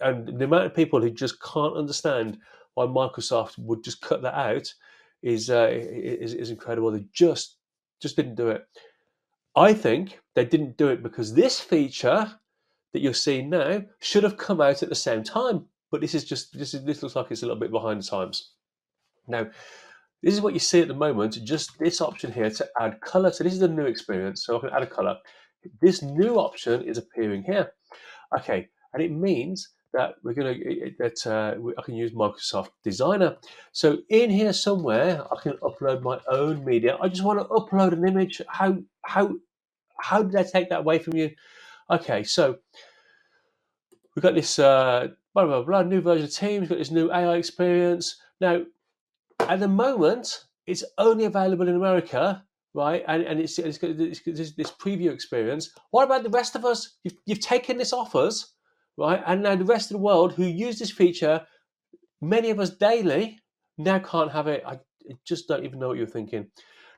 And 0.02 0.40
the 0.40 0.46
amount 0.46 0.66
of 0.66 0.76
people 0.76 1.02
who 1.02 1.10
just 1.10 1.42
can't 1.42 1.76
understand 1.76 2.38
why 2.76 2.86
Microsoft 2.86 3.58
would 3.58 3.84
just 3.84 4.02
cut 4.02 4.22
that 4.22 4.36
out 4.36 4.72
is 5.22 5.50
uh, 5.50 5.70
is, 5.72 6.34
is 6.34 6.50
incredible. 6.50 6.92
They 6.92 7.06
just 7.14 7.58
just 8.02 8.16
didn't 8.16 8.36
do 8.36 8.50
it. 8.50 8.66
I 9.56 9.74
think 9.74 10.20
they 10.36 10.46
didn't 10.46 10.78
do 10.78 10.88
it 10.88 11.04
because 11.04 11.34
this 11.34 11.60
feature 11.60 12.40
that 12.94 13.02
you're 13.02 13.14
seeing 13.14 13.50
now 13.50 13.84
should 14.00 14.24
have 14.24 14.38
come 14.38 14.62
out 14.62 14.82
at 14.84 14.90
the 14.90 14.96
same 14.96 15.24
time. 15.24 15.66
But 15.92 16.02
this 16.02 16.16
is 16.16 16.24
just 16.24 16.58
this 16.58 16.74
is 16.74 16.84
this 16.84 17.02
looks 17.02 17.16
like 17.16 17.28
it's 17.30 17.44
a 17.44 17.46
little 17.46 17.60
bit 17.60 17.72
behind 17.72 18.02
the 18.02 18.08
times. 18.08 18.54
Now, 19.28 19.48
this 20.24 20.34
is 20.34 20.42
what 20.42 20.54
you 20.54 20.60
see 20.60 20.82
at 20.82 20.88
the 20.88 20.94
moment, 20.94 21.40
just 21.44 21.78
this 21.80 22.02
option 22.02 22.32
here 22.32 22.50
to 22.50 22.68
add 22.80 23.02
color. 23.02 23.32
So 23.32 23.44
this 23.44 23.54
is 23.54 23.60
the 23.60 23.68
new 23.68 23.86
experience. 23.86 24.46
So 24.46 24.58
I 24.58 24.60
can 24.62 24.70
add 24.70 24.84
a 24.84 24.88
color. 24.88 25.18
This 25.82 26.02
new 26.02 26.36
option 26.36 26.84
is 26.84 26.98
appearing 26.98 27.44
here. 27.44 27.72
Okay, 28.38 28.68
and 28.94 29.02
it 29.02 29.12
means 29.12 29.70
that 29.94 30.16
we're 30.24 30.34
going 30.34 30.60
to 30.60 30.92
that 31.00 31.28
uh, 31.28 31.56
I 31.78 31.82
can 31.84 31.96
use 31.96 32.12
Microsoft 32.14 32.70
Designer. 32.84 33.38
So 33.72 34.00
in 34.10 34.30
here 34.30 34.54
somewhere, 34.54 35.24
I 35.32 35.42
can 35.42 35.54
upload 35.58 36.02
my 36.04 36.20
own 36.30 36.66
media. 36.66 36.98
I 37.02 37.10
just 37.10 37.24
want 37.24 37.40
to 37.40 37.46
upload 37.46 37.94
an 37.94 38.08
image. 38.08 38.42
How 38.48 38.78
how 39.04 39.36
how 40.02 40.24
did 40.24 40.36
I 40.36 40.44
take 40.44 40.70
that 40.70 40.82
away 40.82 41.00
from 41.00 41.16
you? 41.18 41.32
Okay, 41.92 42.24
so 42.24 42.58
we've 44.16 44.24
got 44.24 44.36
this 44.36 44.60
uh, 44.60 45.10
blah 45.34 45.46
blah 45.46 45.64
blah 45.64 45.84
new 45.84 46.02
version 46.02 46.26
of 46.26 46.34
Teams. 46.34 46.62
We've 46.62 46.70
got 46.70 46.80
this 46.80 46.92
new 46.92 47.12
AI 47.12 47.38
experience. 47.38 48.18
Now 48.42 48.64
at 49.48 49.60
the 49.60 49.68
moment, 49.68 50.46
it's 50.68 50.84
only 50.98 51.26
available 51.26 51.68
in 51.68 51.76
America, 51.76 52.44
right? 52.74 53.04
And, 53.08 53.24
and 53.24 53.40
it's, 53.40 53.60
it's, 53.60 53.80
it's, 53.82 54.22
it's 54.26 54.54
this 54.54 54.72
preview 54.72 55.12
experience. 55.14 55.72
What 55.92 56.06
about 56.06 56.24
the 56.24 56.30
rest 56.30 56.56
of 56.56 56.66
us? 56.66 56.98
You've, 57.04 57.16
you've 57.26 57.42
taken 57.42 57.78
this 57.78 57.94
off 57.94 58.16
us, 58.16 58.56
right? 59.00 59.24
And 59.26 59.44
now 59.44 59.56
the 59.56 59.66
rest 59.66 59.92
of 59.92 59.96
the 59.96 60.04
world 60.04 60.34
who 60.34 60.46
use 60.46 60.80
this 60.80 60.92
feature, 60.92 61.46
many 62.22 62.50
of 62.50 62.60
us 62.60 62.70
daily, 62.70 63.40
now 63.78 64.00
can't 64.00 64.32
have 64.32 64.48
it. 64.48 64.64
I 64.66 64.80
just 65.26 65.48
don't 65.48 65.66
even 65.66 65.80
know 65.80 65.88
what 65.88 65.98
you're 65.98 66.08
thinking. 66.08 66.48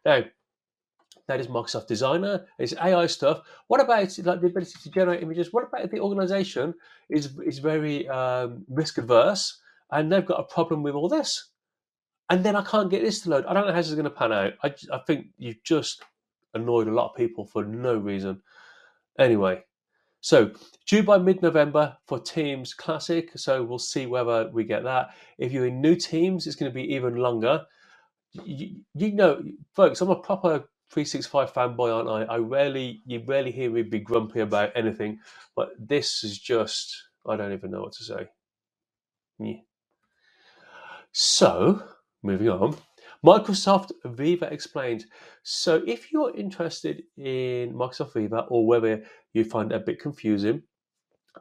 Now, 0.05 0.23
that 1.27 1.39
is 1.39 1.47
Microsoft 1.47 1.87
Designer. 1.87 2.45
It's 2.59 2.73
AI 2.73 3.05
stuff. 3.05 3.41
What 3.67 3.79
about 3.79 4.17
like 4.19 4.41
the 4.41 4.47
ability 4.47 4.73
to 4.83 4.89
generate 4.89 5.23
images? 5.23 5.53
What 5.53 5.65
about 5.67 5.85
if 5.85 5.91
the 5.91 5.99
organization 5.99 6.73
is 7.09 7.37
is 7.45 7.59
very 7.59 8.09
um, 8.09 8.65
risk 8.67 8.97
averse 8.97 9.61
and 9.91 10.11
they've 10.11 10.25
got 10.25 10.39
a 10.39 10.53
problem 10.53 10.83
with 10.83 10.95
all 10.95 11.07
this? 11.07 11.51
and 12.31 12.45
then 12.45 12.55
I 12.55 12.63
can't 12.63 12.89
get 12.89 13.03
this 13.03 13.19
to 13.21 13.29
load. 13.29 13.45
I 13.45 13.53
don't 13.53 13.67
know 13.67 13.73
how 13.73 13.79
this 13.79 13.89
is 13.89 13.95
going 13.95 14.05
to 14.05 14.09
pan 14.09 14.31
out. 14.31 14.53
I, 14.63 14.73
I 14.93 14.99
think 15.05 15.27
you've 15.37 15.61
just 15.65 16.01
annoyed 16.53 16.87
a 16.87 16.93
lot 16.93 17.09
of 17.09 17.17
people 17.17 17.45
for 17.45 17.65
no 17.65 17.97
reason. 17.97 18.41
Anyway, 19.19 19.61
so 20.21 20.51
due 20.87 21.03
by 21.03 21.17
mid-November 21.17 21.97
for 22.07 22.19
Teams 22.19 22.73
Classic. 22.73 23.31
So 23.35 23.63
we'll 23.63 23.79
see 23.79 24.05
whether 24.05 24.49
we 24.51 24.63
get 24.63 24.83
that. 24.83 25.09
If 25.37 25.51
you're 25.51 25.67
in 25.67 25.81
new 25.81 25.95
teams, 25.95 26.47
it's 26.47 26.55
going 26.55 26.71
to 26.71 26.73
be 26.73 26.93
even 26.93 27.15
longer. 27.15 27.65
You, 28.33 28.77
you 28.93 29.11
know, 29.11 29.43
folks, 29.75 29.99
I'm 30.01 30.09
a 30.09 30.15
proper 30.15 30.69
365 30.91 31.53
fanboy, 31.53 31.95
aren't 31.95 32.29
I? 32.29 32.33
I 32.33 32.37
rarely, 32.37 33.01
you 33.05 33.23
rarely 33.25 33.51
hear 33.51 33.69
me 33.69 33.81
be 33.81 33.99
grumpy 33.99 34.41
about 34.41 34.71
anything, 34.75 35.19
but 35.55 35.69
this 35.79 36.23
is 36.23 36.37
just, 36.37 36.95
I 37.27 37.35
don't 37.35 37.53
even 37.53 37.71
know 37.71 37.81
what 37.81 37.93
to 37.93 38.03
say. 38.03 38.27
Yeah. 39.39 39.61
So 41.13 41.83
moving 42.23 42.49
on. 42.49 42.77
Microsoft 43.25 43.91
Viva 44.05 44.51
explained. 44.51 45.05
So, 45.43 45.83
if 45.85 46.11
you're 46.11 46.35
interested 46.35 47.03
in 47.17 47.73
Microsoft 47.73 48.13
Viva 48.13 48.45
or 48.49 48.65
whether 48.65 49.03
you 49.33 49.43
find 49.43 49.71
it 49.71 49.75
a 49.75 49.79
bit 49.79 49.99
confusing, 49.99 50.63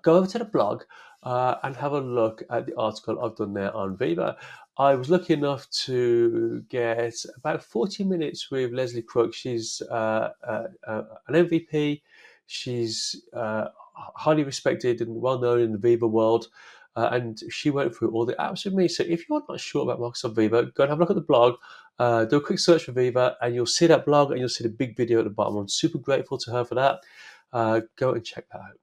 go 0.03 0.17
over 0.17 0.27
to 0.27 0.39
the 0.39 0.45
blog 0.45 0.83
uh, 1.23 1.57
and 1.63 1.75
have 1.77 1.93
a 1.93 2.01
look 2.01 2.43
at 2.51 2.67
the 2.67 2.77
article 2.77 3.23
I've 3.23 3.37
done 3.37 3.55
there 3.55 3.75
on 3.75 3.97
Viva. 3.97 4.37
I 4.79 4.95
was 4.95 5.11
lucky 5.11 5.35
enough 5.35 5.69
to 5.85 6.65
get 6.69 7.15
about 7.37 7.63
40 7.63 8.05
minutes 8.05 8.51
with 8.51 8.73
Leslie 8.73 9.03
Crook. 9.03 9.35
She's 9.35 9.83
uh, 9.91 10.31
uh, 10.47 10.65
uh 10.87 11.03
an 11.29 11.47
MVP. 11.47 12.03
She's 12.47 13.25
uh, 13.35 13.69
highly 13.95 14.45
respected 14.45 15.01
and 15.01 15.21
well 15.21 15.39
known 15.39 15.61
in 15.61 15.73
the 15.73 15.79
Viva 15.79 16.07
world. 16.07 16.49
Uh, 16.97 17.09
and 17.13 17.41
she 17.51 17.71
went 17.71 17.95
through 17.95 18.11
all 18.11 18.27
the 18.27 18.35
apps 18.35 18.65
with 18.65 18.75
me. 18.75 18.89
So 18.89 19.05
if 19.07 19.29
you're 19.29 19.43
not 19.49 19.61
sure 19.61 19.83
about 19.83 20.01
Microsoft 20.01 20.37
Viva, 20.37 20.65
go 20.67 20.83
and 20.83 20.91
have 20.91 20.99
a 20.99 21.03
look 21.03 21.11
at 21.11 21.17
the 21.17 21.23
blog, 21.23 21.55
uh, 21.99 22.25
do 22.25 22.37
a 22.37 22.41
quick 22.41 22.59
search 22.59 22.85
for 22.85 22.93
Viva, 22.93 23.37
and 23.41 23.55
you'll 23.55 23.67
see 23.67 23.87
that 23.87 24.05
blog 24.05 24.31
and 24.31 24.41
you'll 24.41 24.49
see 24.49 24.65
the 24.65 24.71
big 24.71 24.97
video 24.97 25.19
at 25.19 25.25
the 25.25 25.31
bottom. 25.31 25.57
I'm 25.57 25.69
super 25.69 25.99
grateful 25.99 26.39
to 26.39 26.51
her 26.51 26.65
for 26.65 26.75
that. 26.75 27.01
Uh, 27.53 27.81
go 27.97 28.13
and 28.13 28.25
check 28.25 28.47
that 28.53 28.59
out. 28.59 28.81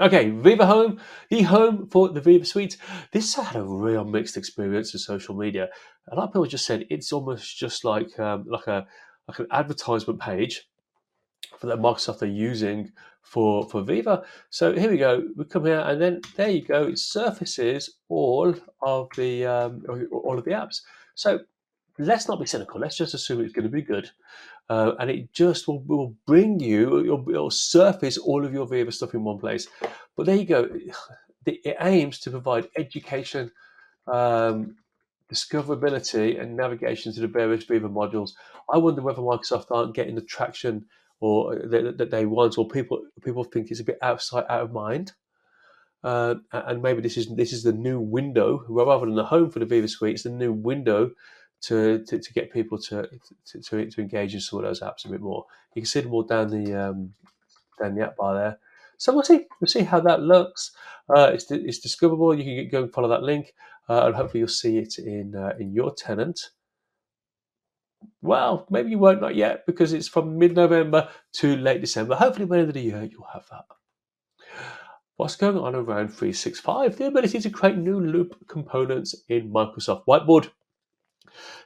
Okay, 0.00 0.30
Viva 0.30 0.64
Home, 0.64 1.00
the 1.28 1.42
home 1.42 1.88
for 1.88 2.08
the 2.08 2.20
Viva 2.20 2.44
Suite. 2.44 2.76
This 3.12 3.34
had 3.34 3.56
a 3.56 3.64
real 3.64 4.04
mixed 4.04 4.36
experience 4.36 4.94
in 4.94 5.00
social 5.00 5.34
media. 5.34 5.68
A 6.12 6.14
lot 6.14 6.28
of 6.28 6.30
people 6.30 6.46
just 6.46 6.66
said 6.66 6.86
it's 6.88 7.12
almost 7.12 7.58
just 7.58 7.84
like 7.84 8.16
um, 8.20 8.44
like 8.46 8.68
a 8.68 8.86
like 9.26 9.40
an 9.40 9.48
advertisement 9.50 10.20
page 10.20 10.68
for 11.58 11.66
that 11.66 11.78
Microsoft 11.78 12.22
are 12.22 12.26
using 12.26 12.92
for 13.28 13.68
for 13.68 13.82
Viva. 13.82 14.24
So 14.50 14.72
here 14.72 14.90
we 14.90 14.96
go. 14.96 15.28
We 15.36 15.44
come 15.44 15.66
here, 15.66 15.80
and 15.80 16.00
then 16.00 16.22
there 16.36 16.50
you 16.50 16.62
go. 16.62 16.84
It 16.84 16.98
surfaces 16.98 17.96
all 18.08 18.54
of 18.82 19.08
the 19.16 19.46
um, 19.46 19.84
all 20.10 20.38
of 20.38 20.44
the 20.44 20.52
apps. 20.52 20.80
So 21.14 21.40
let's 21.98 22.26
not 22.26 22.40
be 22.40 22.46
cynical. 22.46 22.80
Let's 22.80 22.96
just 22.96 23.14
assume 23.14 23.40
it's 23.40 23.52
going 23.52 23.64
to 23.64 23.70
be 23.70 23.82
good, 23.82 24.10
uh, 24.70 24.92
and 24.98 25.10
it 25.10 25.32
just 25.32 25.68
will, 25.68 25.80
will 25.80 26.14
bring 26.26 26.58
you. 26.58 27.00
It'll, 27.00 27.28
it'll, 27.28 27.50
surface 27.50 28.16
all 28.16 28.44
of 28.44 28.54
your 28.54 28.66
Viva 28.66 28.92
stuff 28.92 29.14
in 29.14 29.24
one 29.24 29.38
place. 29.38 29.68
But 30.16 30.26
there 30.26 30.36
you 30.36 30.46
go. 30.46 30.68
It 31.46 31.78
aims 31.80 32.18
to 32.20 32.30
provide 32.30 32.68
education. 32.76 33.50
Um, 34.06 34.76
discoverability 35.32 36.40
and 36.40 36.56
navigation 36.56 37.12
to 37.12 37.20
the 37.20 37.26
various 37.26 37.64
Viva 37.64 37.88
modules. 37.88 38.32
I 38.70 38.76
wonder 38.76 39.00
whether 39.00 39.22
Microsoft 39.22 39.70
aren't 39.70 39.94
getting 39.94 40.14
the 40.14 40.22
traction 40.22 40.84
or 41.20 41.56
that, 41.56 42.10
they 42.10 42.26
want, 42.26 42.58
or 42.58 42.68
people 42.68 43.02
people 43.22 43.44
think 43.44 43.70
it's 43.70 43.80
a 43.80 43.84
bit 43.84 43.98
outside 44.02 44.44
out 44.48 44.62
of 44.62 44.72
mind. 44.72 45.12
Uh, 46.04 46.36
and 46.52 46.80
maybe 46.80 47.00
this 47.00 47.16
is 47.16 47.34
this 47.34 47.52
is 47.52 47.62
the 47.64 47.72
new 47.72 47.98
window 47.98 48.64
rather 48.68 49.06
than 49.06 49.16
the 49.16 49.24
home 49.24 49.50
for 49.50 49.58
the 49.58 49.66
Viva 49.66 49.88
Suite. 49.88 50.14
It's 50.14 50.22
the 50.22 50.30
new 50.30 50.52
window 50.52 51.10
to, 51.62 52.04
to, 52.06 52.18
to 52.18 52.32
get 52.32 52.52
people 52.52 52.78
to, 52.78 53.08
to, 53.46 53.60
to 53.60 53.90
to 53.90 54.00
engage 54.00 54.34
in 54.34 54.40
some 54.40 54.60
of 54.60 54.64
those 54.64 54.80
apps 54.80 55.04
a 55.04 55.08
bit 55.08 55.20
more. 55.20 55.44
You 55.74 55.82
can 55.82 55.86
see 55.86 56.00
them 56.00 56.14
all 56.14 56.22
down 56.22 56.50
the 56.50 56.74
um, 56.74 57.14
down 57.80 57.94
the 57.94 58.04
app 58.04 58.16
bar 58.16 58.34
there. 58.34 58.58
So 58.96 59.12
we'll 59.12 59.24
see 59.24 59.46
we'll 59.60 59.68
see 59.68 59.82
how 59.82 60.00
that 60.00 60.20
looks. 60.20 60.72
Uh, 61.08 61.30
it's 61.32 61.50
it's 61.50 61.78
discoverable. 61.78 62.34
You 62.34 62.44
can 62.44 62.70
go 62.70 62.82
and 62.84 62.92
follow 62.92 63.08
that 63.08 63.22
link, 63.22 63.54
uh, 63.88 64.06
and 64.06 64.14
hopefully 64.14 64.40
you'll 64.40 64.48
see 64.48 64.78
it 64.78 64.98
in 64.98 65.34
uh, 65.34 65.54
in 65.58 65.72
your 65.72 65.94
tenant. 65.94 66.50
Well, 68.20 68.66
maybe 68.70 68.90
you 68.90 68.98
won't, 68.98 69.20
not 69.20 69.36
yet, 69.36 69.64
because 69.66 69.92
it's 69.92 70.08
from 70.08 70.38
mid 70.38 70.54
November 70.54 71.08
to 71.34 71.56
late 71.56 71.80
December. 71.80 72.16
Hopefully, 72.16 72.46
by 72.46 72.56
the 72.56 72.60
end 72.60 72.68
of 72.68 72.74
the 72.74 72.80
year, 72.80 73.08
you'll 73.10 73.26
have 73.32 73.46
that. 73.50 73.64
What's 75.16 75.36
going 75.36 75.56
on 75.56 75.74
around 75.74 76.08
365? 76.08 76.96
The 76.96 77.06
ability 77.06 77.40
to 77.40 77.50
create 77.50 77.76
new 77.76 78.00
loop 78.00 78.36
components 78.46 79.24
in 79.28 79.50
Microsoft 79.50 80.04
Whiteboard. 80.06 80.50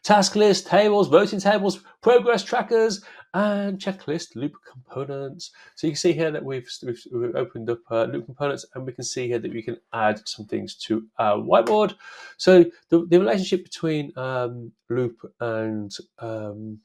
Task 0.02 0.37
list, 0.37 0.66
tables, 0.66 1.08
voting 1.08 1.40
tables, 1.40 1.80
progress 2.00 2.42
trackers, 2.42 3.02
and 3.35 3.78
checklist 3.78 4.37
loop 4.37 4.52
components. 4.70 5.52
So 5.74 5.87
you 5.87 5.92
can 5.92 5.98
see 5.98 6.12
here 6.12 6.30
that 6.30 6.44
we've, 6.44 6.68
we've, 6.85 7.02
we've 7.12 7.35
opened 7.35 7.70
up 7.70 7.78
uh, 7.90 8.04
loop 8.04 8.26
components 8.26 8.66
and 8.74 8.85
we 8.85 8.92
can 8.92 9.04
see 9.04 9.26
here 9.26 9.38
that 9.38 9.52
we 9.52 9.62
can 9.62 9.78
add 9.92 10.20
some 10.28 10.46
things 10.46 10.74
to 10.87 11.06
our 11.18 11.38
whiteboard. 11.38 11.94
So 12.37 12.64
the, 12.90 13.06
the 13.06 13.18
relationship 13.18 13.64
between 13.64 14.12
um, 14.16 14.72
loop 14.90 15.18
and 15.40 15.90
um, 16.18 16.78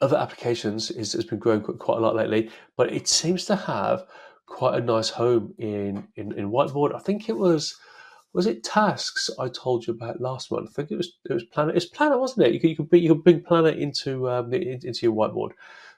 other 0.00 0.16
applications 0.16 0.90
is, 0.90 1.12
has 1.12 1.24
been 1.24 1.38
growing 1.38 1.60
quite, 1.60 1.78
quite 1.78 1.98
a 1.98 2.00
lot 2.00 2.16
lately, 2.16 2.50
but 2.76 2.92
it 2.92 3.06
seems 3.06 3.44
to 3.46 3.56
have 3.56 4.04
quite 4.46 4.80
a 4.80 4.84
nice 4.84 5.08
home 5.08 5.54
in, 5.58 6.06
in, 6.16 6.32
in 6.32 6.50
whiteboard. 6.50 6.94
I 6.94 6.98
think 6.98 7.28
it 7.28 7.36
was 7.36 7.76
was 8.36 8.46
it 8.46 8.62
tasks 8.62 9.30
I 9.38 9.48
told 9.48 9.86
you 9.86 9.94
about 9.94 10.20
last 10.20 10.52
month? 10.52 10.68
I 10.68 10.72
think 10.74 10.90
it 10.90 10.96
was 10.96 11.16
it 11.24 11.32
was 11.32 11.44
Planner. 11.44 11.72
It's 11.72 11.86
Planner, 11.86 12.18
wasn't 12.18 12.46
it? 12.46 12.52
You 12.52 12.60
could 12.60 12.68
you 12.68 12.76
could, 12.76 12.90
bring, 12.90 13.02
you 13.02 13.14
could 13.14 13.24
bring 13.24 13.40
Planner 13.40 13.70
into 13.70 14.28
um, 14.28 14.52
into 14.52 15.06
your 15.06 15.14
whiteboard. 15.14 15.52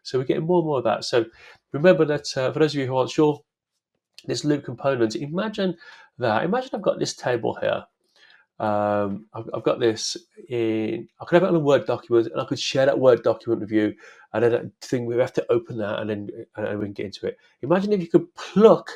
So 0.04 0.20
we're 0.20 0.24
getting 0.24 0.46
more 0.46 0.60
and 0.60 0.66
more 0.66 0.78
of 0.78 0.84
that. 0.84 1.04
So 1.04 1.26
remember 1.72 2.04
that 2.04 2.36
uh, 2.36 2.52
for 2.52 2.60
those 2.60 2.76
of 2.76 2.80
you 2.80 2.86
who 2.86 2.96
aren't 2.96 3.10
sure, 3.10 3.40
this 4.24 4.44
loop 4.44 4.64
component. 4.64 5.16
Imagine 5.16 5.76
that. 6.18 6.44
Imagine 6.44 6.70
I've 6.74 6.82
got 6.82 7.00
this 7.00 7.16
table 7.16 7.58
here. 7.60 7.84
Um, 8.60 9.26
I've, 9.34 9.50
I've, 9.52 9.64
got 9.64 9.80
this 9.80 10.16
in. 10.48 11.08
I 11.20 11.24
could 11.24 11.34
have 11.34 11.42
it 11.42 11.48
on 11.48 11.56
a 11.56 11.60
Word 11.60 11.86
document, 11.86 12.28
and 12.30 12.40
I 12.40 12.44
could 12.44 12.60
share 12.60 12.86
that 12.86 13.00
Word 13.00 13.24
document 13.24 13.62
with 13.62 13.72
you. 13.72 13.94
And 14.32 14.44
then 14.44 14.54
I 14.54 14.86
think 14.86 15.08
we 15.08 15.16
have 15.16 15.32
to 15.32 15.46
open 15.50 15.76
that, 15.78 15.98
and 15.98 16.08
then 16.08 16.28
and 16.54 16.78
we 16.78 16.86
can 16.86 16.92
get 16.92 17.06
into 17.06 17.26
it. 17.26 17.36
Imagine 17.62 17.92
if 17.92 18.00
you 18.00 18.06
could 18.06 18.32
pluck 18.36 18.92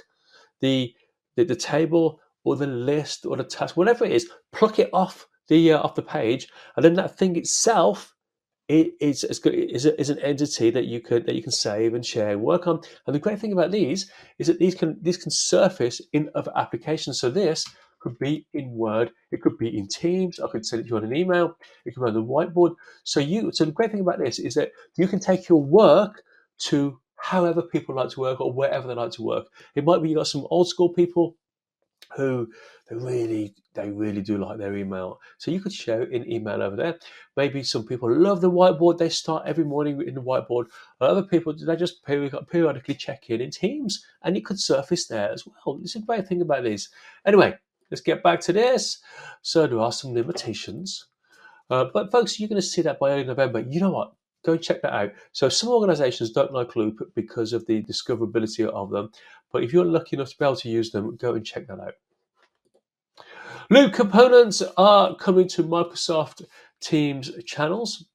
the 0.61 0.95
the, 1.35 1.43
the 1.43 1.57
table 1.57 2.21
or 2.45 2.57
the 2.57 2.67
list 2.67 3.27
or 3.27 3.37
the 3.37 3.45
task, 3.45 3.77
whatever 3.77 4.05
it 4.05 4.13
is, 4.13 4.29
pluck 4.53 4.79
it 4.79 4.91
off 4.93 5.27
the 5.49 5.73
uh, 5.73 5.81
off 5.81 5.95
the 5.95 6.03
page, 6.03 6.49
and 6.77 6.85
then 6.85 6.95
that 6.95 7.19
thing 7.19 7.37
itself 7.37 8.15
is 8.69 9.25
is, 9.25 9.41
is, 9.45 9.87
is 9.87 10.11
an 10.11 10.19
entity 10.21 10.71
that 10.71 10.87
you 10.87 11.01
could 11.01 11.27
that 11.27 11.35
you 11.35 11.43
can 11.43 11.53
save 11.53 11.95
and 11.95 12.05
share 12.05 12.31
and 12.31 12.43
work 12.43 12.67
on. 12.67 12.81
And 13.07 13.15
the 13.15 13.21
great 13.21 13.39
thing 13.39 13.53
about 13.53 13.71
these 13.71 14.11
is 14.39 14.47
that 14.47 14.59
these 14.59 14.75
can 14.75 14.99
these 15.03 15.17
can 15.17 15.31
surface 15.31 16.01
in 16.13 16.31
other 16.35 16.53
applications. 16.57 17.21
So 17.21 17.31
this 17.31 17.67
could 18.01 18.19
be 18.19 18.47
in 18.53 18.73
Word, 18.73 19.13
it 19.31 19.43
could 19.43 19.59
be 19.59 19.77
in 19.77 19.87
Teams. 19.89 20.41
I 20.41 20.49
could 20.49 20.67
send 20.67 20.81
it 20.81 20.83
to 20.85 20.91
you 20.91 20.97
on 20.97 21.05
an 21.05 21.15
email. 21.15 21.57
It 21.85 21.95
could 21.95 22.03
be 22.03 22.09
on 22.09 22.15
the 22.15 22.23
whiteboard. 22.23 22.75
So 23.05 23.21
you 23.21 23.51
so 23.53 23.65
the 23.65 23.73
great 23.73 23.91
thing 23.91 24.01
about 24.01 24.19
this 24.19 24.39
is 24.39 24.55
that 24.55 24.73
you 24.97 25.07
can 25.07 25.21
take 25.21 25.49
your 25.49 25.63
work 25.63 26.23
to 26.67 26.99
however 27.17 27.63
people 27.63 27.95
like 27.95 28.11
to 28.11 28.21
work 28.21 28.41
or 28.41 28.53
wherever 28.53 28.89
they 28.89 28.95
like 28.95 29.13
to 29.13 29.23
work. 29.23 29.47
It 29.77 29.85
might 29.85 30.03
be 30.03 30.09
you 30.09 30.17
got 30.17 30.27
some 30.27 30.47
old 30.51 30.69
school 30.69 30.89
people 30.93 31.37
who 32.17 32.49
they 32.89 32.97
really 32.97 33.55
they 33.75 33.91
really 33.91 34.21
do 34.21 34.37
like 34.39 34.59
their 34.59 34.77
email. 34.77 35.21
So 35.39 35.51
you 35.51 35.61
could 35.61 35.73
share 35.73 36.03
in 36.03 36.31
email 36.31 36.63
over 36.63 36.77
there. 36.77 36.99
Maybe 37.37 37.63
some 37.63 37.87
people 37.87 38.15
love 38.15 38.41
the 38.41 38.51
whiteboard. 38.51 38.99
They 38.99 39.09
start 39.09 39.45
every 39.47 39.65
morning 39.65 40.03
in 40.07 40.15
the 40.15 40.23
whiteboard. 40.23 40.67
Other 41.01 41.23
people 41.23 41.55
they 41.55 41.77
just 41.77 42.05
periodically 42.05 42.95
check 42.95 43.31
in 43.31 43.41
in 43.41 43.51
Teams, 43.51 44.05
and 44.23 44.37
it 44.37 44.45
could 44.45 44.61
surface 44.61 45.07
there 45.07 45.31
as 45.31 45.47
well. 45.47 45.79
It's 45.83 45.97
a 45.97 46.01
great 46.01 46.27
thing 46.27 46.43
about 46.43 46.65
this. 46.65 46.89
Anyway, 47.25 47.57
let's 47.91 48.03
get 48.03 48.23
back 48.23 48.41
to 48.41 48.53
this. 48.53 48.99
So 49.43 49.67
there 49.67 49.81
are 49.81 49.93
some 49.93 50.15
limitations. 50.15 51.07
Uh, 51.71 51.87
but 51.95 52.13
folks, 52.13 52.39
you're 52.39 52.49
going 52.49 52.61
to 52.61 52.67
see 52.67 52.83
that 52.83 52.99
by 52.99 53.13
early 53.13 53.25
November. 53.25 53.61
You 53.61 53.81
know 53.81 53.93
what? 53.93 54.13
Go 54.45 54.57
check 54.57 54.83
that 54.83 54.93
out. 54.93 55.13
So 55.31 55.49
some 55.49 55.71
organizations 55.71 56.33
don't 56.33 56.53
like 56.53 56.75
Loop 56.75 56.99
because 57.15 57.53
of 57.53 57.65
the 57.67 57.83
discoverability 57.85 58.67
of 58.67 58.91
them. 58.91 59.11
But 59.53 59.65
if 59.65 59.73
you're 59.73 59.85
lucky 59.85 60.17
enough 60.17 60.31
to 60.31 60.39
be 60.39 60.45
able 60.45 60.57
to 60.57 60.69
use 60.69 60.91
them, 60.91 61.17
go 61.17 61.35
and 61.35 61.45
check 61.45 61.67
that 61.67 61.81
out. 61.81 61.95
Loop 63.71 63.93
components 63.93 64.63
are 64.77 65.15
coming 65.17 65.49
to 65.49 65.63
Microsoft 65.63 66.45
Teams 66.81 67.31
channels. 67.45 68.07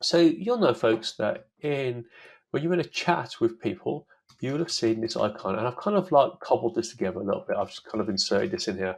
So 0.00 0.18
you'll 0.18 0.58
know, 0.58 0.74
folks, 0.74 1.12
that 1.16 1.46
in 1.60 2.04
when 2.50 2.62
you're 2.62 2.72
in 2.72 2.80
a 2.80 2.84
chat 2.84 3.34
with 3.40 3.60
people, 3.60 4.06
you 4.40 4.52
will 4.52 4.60
have 4.60 4.70
seen 4.70 5.00
this 5.00 5.16
icon, 5.16 5.56
and 5.58 5.66
I've 5.66 5.76
kind 5.76 5.96
of 5.96 6.12
like 6.12 6.32
cobbled 6.40 6.74
this 6.74 6.90
together 6.90 7.20
a 7.20 7.24
little 7.24 7.44
bit. 7.46 7.56
I've 7.56 7.70
just 7.70 7.84
kind 7.84 8.00
of 8.00 8.08
inserted 8.08 8.52
this 8.52 8.68
in 8.68 8.76
here. 8.76 8.96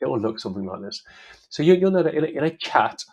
It 0.00 0.06
will 0.06 0.18
look 0.18 0.40
something 0.40 0.64
like 0.64 0.80
this. 0.80 1.02
So 1.50 1.62
you, 1.62 1.78
will 1.78 1.90
know 1.90 2.02
that 2.02 2.14
in 2.14 2.24
a, 2.24 2.28
in 2.28 2.44
a 2.44 2.56
chat, 2.56 3.04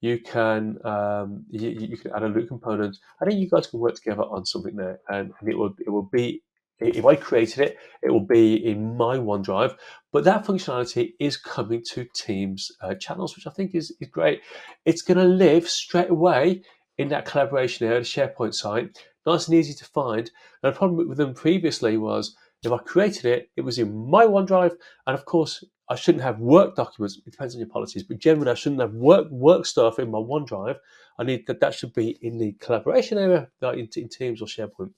you 0.00 0.18
can 0.18 0.78
um, 0.84 1.44
you, 1.50 1.68
you, 1.68 1.96
can 1.98 2.12
add 2.12 2.22
a 2.22 2.28
loop 2.28 2.48
component. 2.48 2.96
I 3.20 3.26
think 3.26 3.38
you 3.38 3.50
guys 3.50 3.66
can 3.66 3.80
work 3.80 3.94
together 3.94 4.22
on 4.22 4.46
something 4.46 4.74
there, 4.74 5.00
and, 5.10 5.32
and 5.38 5.48
it 5.48 5.58
will 5.58 5.74
it 5.78 5.90
will 5.90 6.08
be 6.10 6.42
if 6.80 7.04
I 7.04 7.14
created 7.14 7.60
it, 7.60 7.76
it 8.02 8.10
will 8.10 8.26
be 8.26 8.54
in 8.54 8.96
my 8.96 9.16
OneDrive. 9.16 9.76
But 10.12 10.24
that 10.24 10.44
functionality 10.44 11.12
is 11.20 11.36
coming 11.36 11.82
to 11.92 12.06
Teams 12.14 12.70
uh, 12.82 12.94
channels, 12.94 13.36
which 13.36 13.46
I 13.46 13.50
think 13.50 13.74
is, 13.74 13.94
is 14.00 14.08
great. 14.08 14.40
It's 14.84 15.02
going 15.02 15.18
to 15.18 15.24
live 15.24 15.68
straight 15.68 16.10
away 16.10 16.62
in 16.98 17.08
that 17.08 17.26
collaboration 17.26 17.86
area, 17.86 18.00
the 18.00 18.04
SharePoint 18.04 18.54
site, 18.54 18.98
nice 19.26 19.46
and 19.46 19.56
easy 19.56 19.74
to 19.74 19.84
find. 19.84 20.30
And 20.62 20.72
the 20.72 20.78
problem 20.78 21.08
with 21.08 21.18
them 21.18 21.34
previously 21.34 21.96
was 21.96 22.36
if 22.62 22.72
I 22.72 22.78
created 22.78 23.24
it, 23.24 23.50
it 23.56 23.62
was 23.62 23.78
in 23.78 24.10
my 24.10 24.26
OneDrive, 24.26 24.74
and 25.06 25.14
of 25.14 25.24
course, 25.24 25.64
I 25.88 25.96
shouldn't 25.96 26.22
have 26.22 26.38
work 26.38 26.76
documents. 26.76 27.18
It 27.18 27.30
depends 27.30 27.54
on 27.54 27.60
your 27.60 27.68
policies, 27.68 28.04
but 28.04 28.18
generally, 28.18 28.50
I 28.50 28.54
shouldn't 28.54 28.80
have 28.80 28.94
work 28.94 29.28
work 29.30 29.66
stuff 29.66 29.98
in 29.98 30.10
my 30.10 30.18
OneDrive. 30.18 30.76
I 31.18 31.24
need 31.24 31.46
that 31.46 31.60
that 31.60 31.74
should 31.74 31.92
be 31.92 32.18
in 32.22 32.38
the 32.38 32.52
collaboration 32.60 33.18
area, 33.18 33.48
like 33.60 33.78
in, 33.78 33.88
in 33.96 34.08
Teams 34.08 34.40
or 34.40 34.46
SharePoint. 34.46 34.92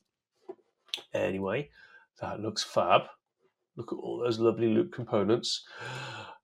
Anyway, 1.15 1.71
that 2.21 2.41
looks 2.41 2.63
fab. 2.63 3.03
Look 3.77 3.93
at 3.93 3.97
all 3.97 4.19
those 4.19 4.39
lovely 4.39 4.69
loop 4.69 4.93
components. 4.93 5.65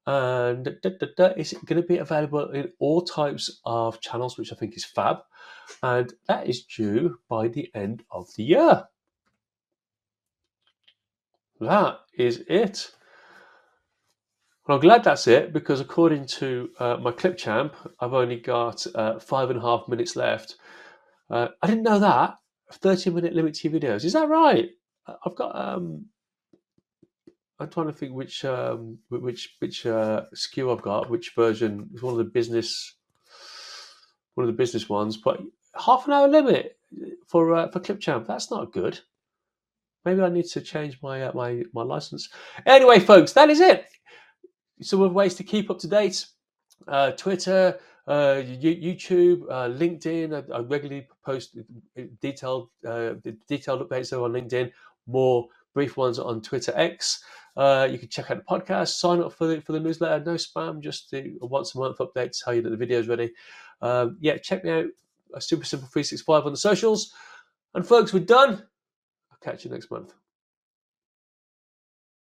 And 0.06 0.64
da, 0.64 0.90
da, 0.98 1.06
da, 1.16 1.26
it's 1.36 1.52
going 1.52 1.82
to 1.82 1.86
be 1.86 1.98
available 1.98 2.50
in 2.50 2.72
all 2.78 3.02
types 3.02 3.60
of 3.66 4.00
channels, 4.00 4.38
which 4.38 4.52
I 4.52 4.56
think 4.56 4.76
is 4.76 4.84
fab. 4.84 5.18
And 5.82 6.14
that 6.26 6.48
is 6.48 6.64
due 6.64 7.18
by 7.28 7.48
the 7.48 7.70
end 7.74 8.02
of 8.10 8.26
the 8.36 8.44
year. 8.44 8.84
That 11.60 11.98
is 12.16 12.42
it. 12.48 12.90
Well, 14.66 14.76
I'm 14.76 14.82
glad 14.82 15.04
that's 15.04 15.26
it 15.26 15.52
because 15.52 15.80
according 15.80 16.26
to 16.26 16.70
uh, 16.78 16.96
my 16.98 17.10
Clipchamp, 17.10 17.72
I've 18.00 18.14
only 18.14 18.36
got 18.36 18.86
uh, 18.94 19.18
five 19.18 19.50
and 19.50 19.58
a 19.58 19.62
half 19.62 19.88
minutes 19.88 20.14
left. 20.16 20.56
Uh, 21.30 21.48
I 21.62 21.66
didn't 21.66 21.84
know 21.84 21.98
that. 21.98 22.36
30 22.72 23.10
minute 23.10 23.34
limit 23.34 23.54
to 23.54 23.70
videos. 23.70 24.04
Is 24.04 24.12
that 24.12 24.28
right? 24.28 24.70
I've 25.24 25.34
got. 25.34 25.56
Um, 25.56 26.06
I'm 27.60 27.70
trying 27.70 27.86
to 27.86 27.92
think 27.92 28.12
which 28.12 28.44
um, 28.44 28.98
which 29.08 29.56
which 29.58 29.84
uh, 29.86 30.24
SKU 30.34 30.72
I've 30.74 30.82
got, 30.82 31.10
which 31.10 31.32
version. 31.34 31.88
It's 31.92 32.02
one 32.02 32.12
of 32.12 32.18
the 32.18 32.24
business, 32.24 32.94
one 34.34 34.46
of 34.46 34.52
the 34.52 34.56
business 34.56 34.88
ones. 34.88 35.16
But 35.16 35.40
half 35.74 36.06
an 36.06 36.12
hour 36.12 36.28
limit 36.28 36.76
for 37.26 37.54
uh, 37.54 37.70
for 37.70 37.80
Clipchamp. 37.80 38.26
That's 38.26 38.50
not 38.50 38.72
good. 38.72 39.00
Maybe 40.04 40.22
I 40.22 40.28
need 40.28 40.46
to 40.46 40.60
change 40.60 40.98
my 41.02 41.22
uh, 41.22 41.32
my 41.34 41.62
my 41.72 41.82
license. 41.82 42.28
Anyway, 42.64 43.00
folks, 43.00 43.32
that 43.32 43.50
is 43.50 43.60
it. 43.60 43.86
Some 44.80 45.02
of 45.02 45.12
ways 45.12 45.34
to 45.36 45.44
keep 45.44 45.70
up 45.70 45.80
to 45.80 45.88
date: 45.88 46.26
uh, 46.86 47.10
Twitter, 47.12 47.78
uh, 48.08 48.42
YouTube, 48.42 49.42
uh, 49.50 49.68
LinkedIn. 49.68 50.34
I, 50.34 50.56
I, 50.56 50.60
regularly 50.60 51.06
post 51.24 51.58
detailed 52.20 52.70
uh, 52.86 53.14
detailed 53.46 53.88
updates 53.88 54.12
on 54.12 54.32
LinkedIn. 54.32 54.72
More 55.06 55.46
brief 55.74 55.96
ones 55.96 56.18
on 56.18 56.40
Twitter 56.40 56.72
X. 56.74 57.22
Uh, 57.56 57.86
you 57.90 57.98
can 57.98 58.08
check 58.08 58.30
out 58.30 58.38
the 58.38 58.44
podcast, 58.44 58.94
sign 58.94 59.20
up 59.20 59.32
for 59.32 59.46
the 59.46 59.60
for 59.60 59.72
the 59.72 59.80
newsletter. 59.80 60.24
No 60.24 60.34
spam, 60.34 60.80
just 60.80 61.10
the 61.10 61.34
once 61.42 61.74
a 61.74 61.78
month 61.78 61.98
update 61.98 62.32
to 62.32 62.40
tell 62.44 62.54
you 62.54 62.62
that 62.62 62.70
the 62.70 62.76
video 62.76 62.98
is 62.98 63.08
ready. 63.08 63.30
Um, 63.82 64.16
yeah, 64.20 64.38
check 64.38 64.64
me 64.64 64.70
out. 64.70 64.86
A 65.34 65.38
SuperSimple365 65.40 66.46
on 66.46 66.52
the 66.52 66.56
socials. 66.56 67.12
And 67.74 67.86
folks, 67.86 68.14
we're 68.14 68.20
done. 68.20 68.66
I'll 69.30 69.38
catch 69.42 69.66
you 69.66 69.70
next 69.70 69.90
month. 69.90 70.14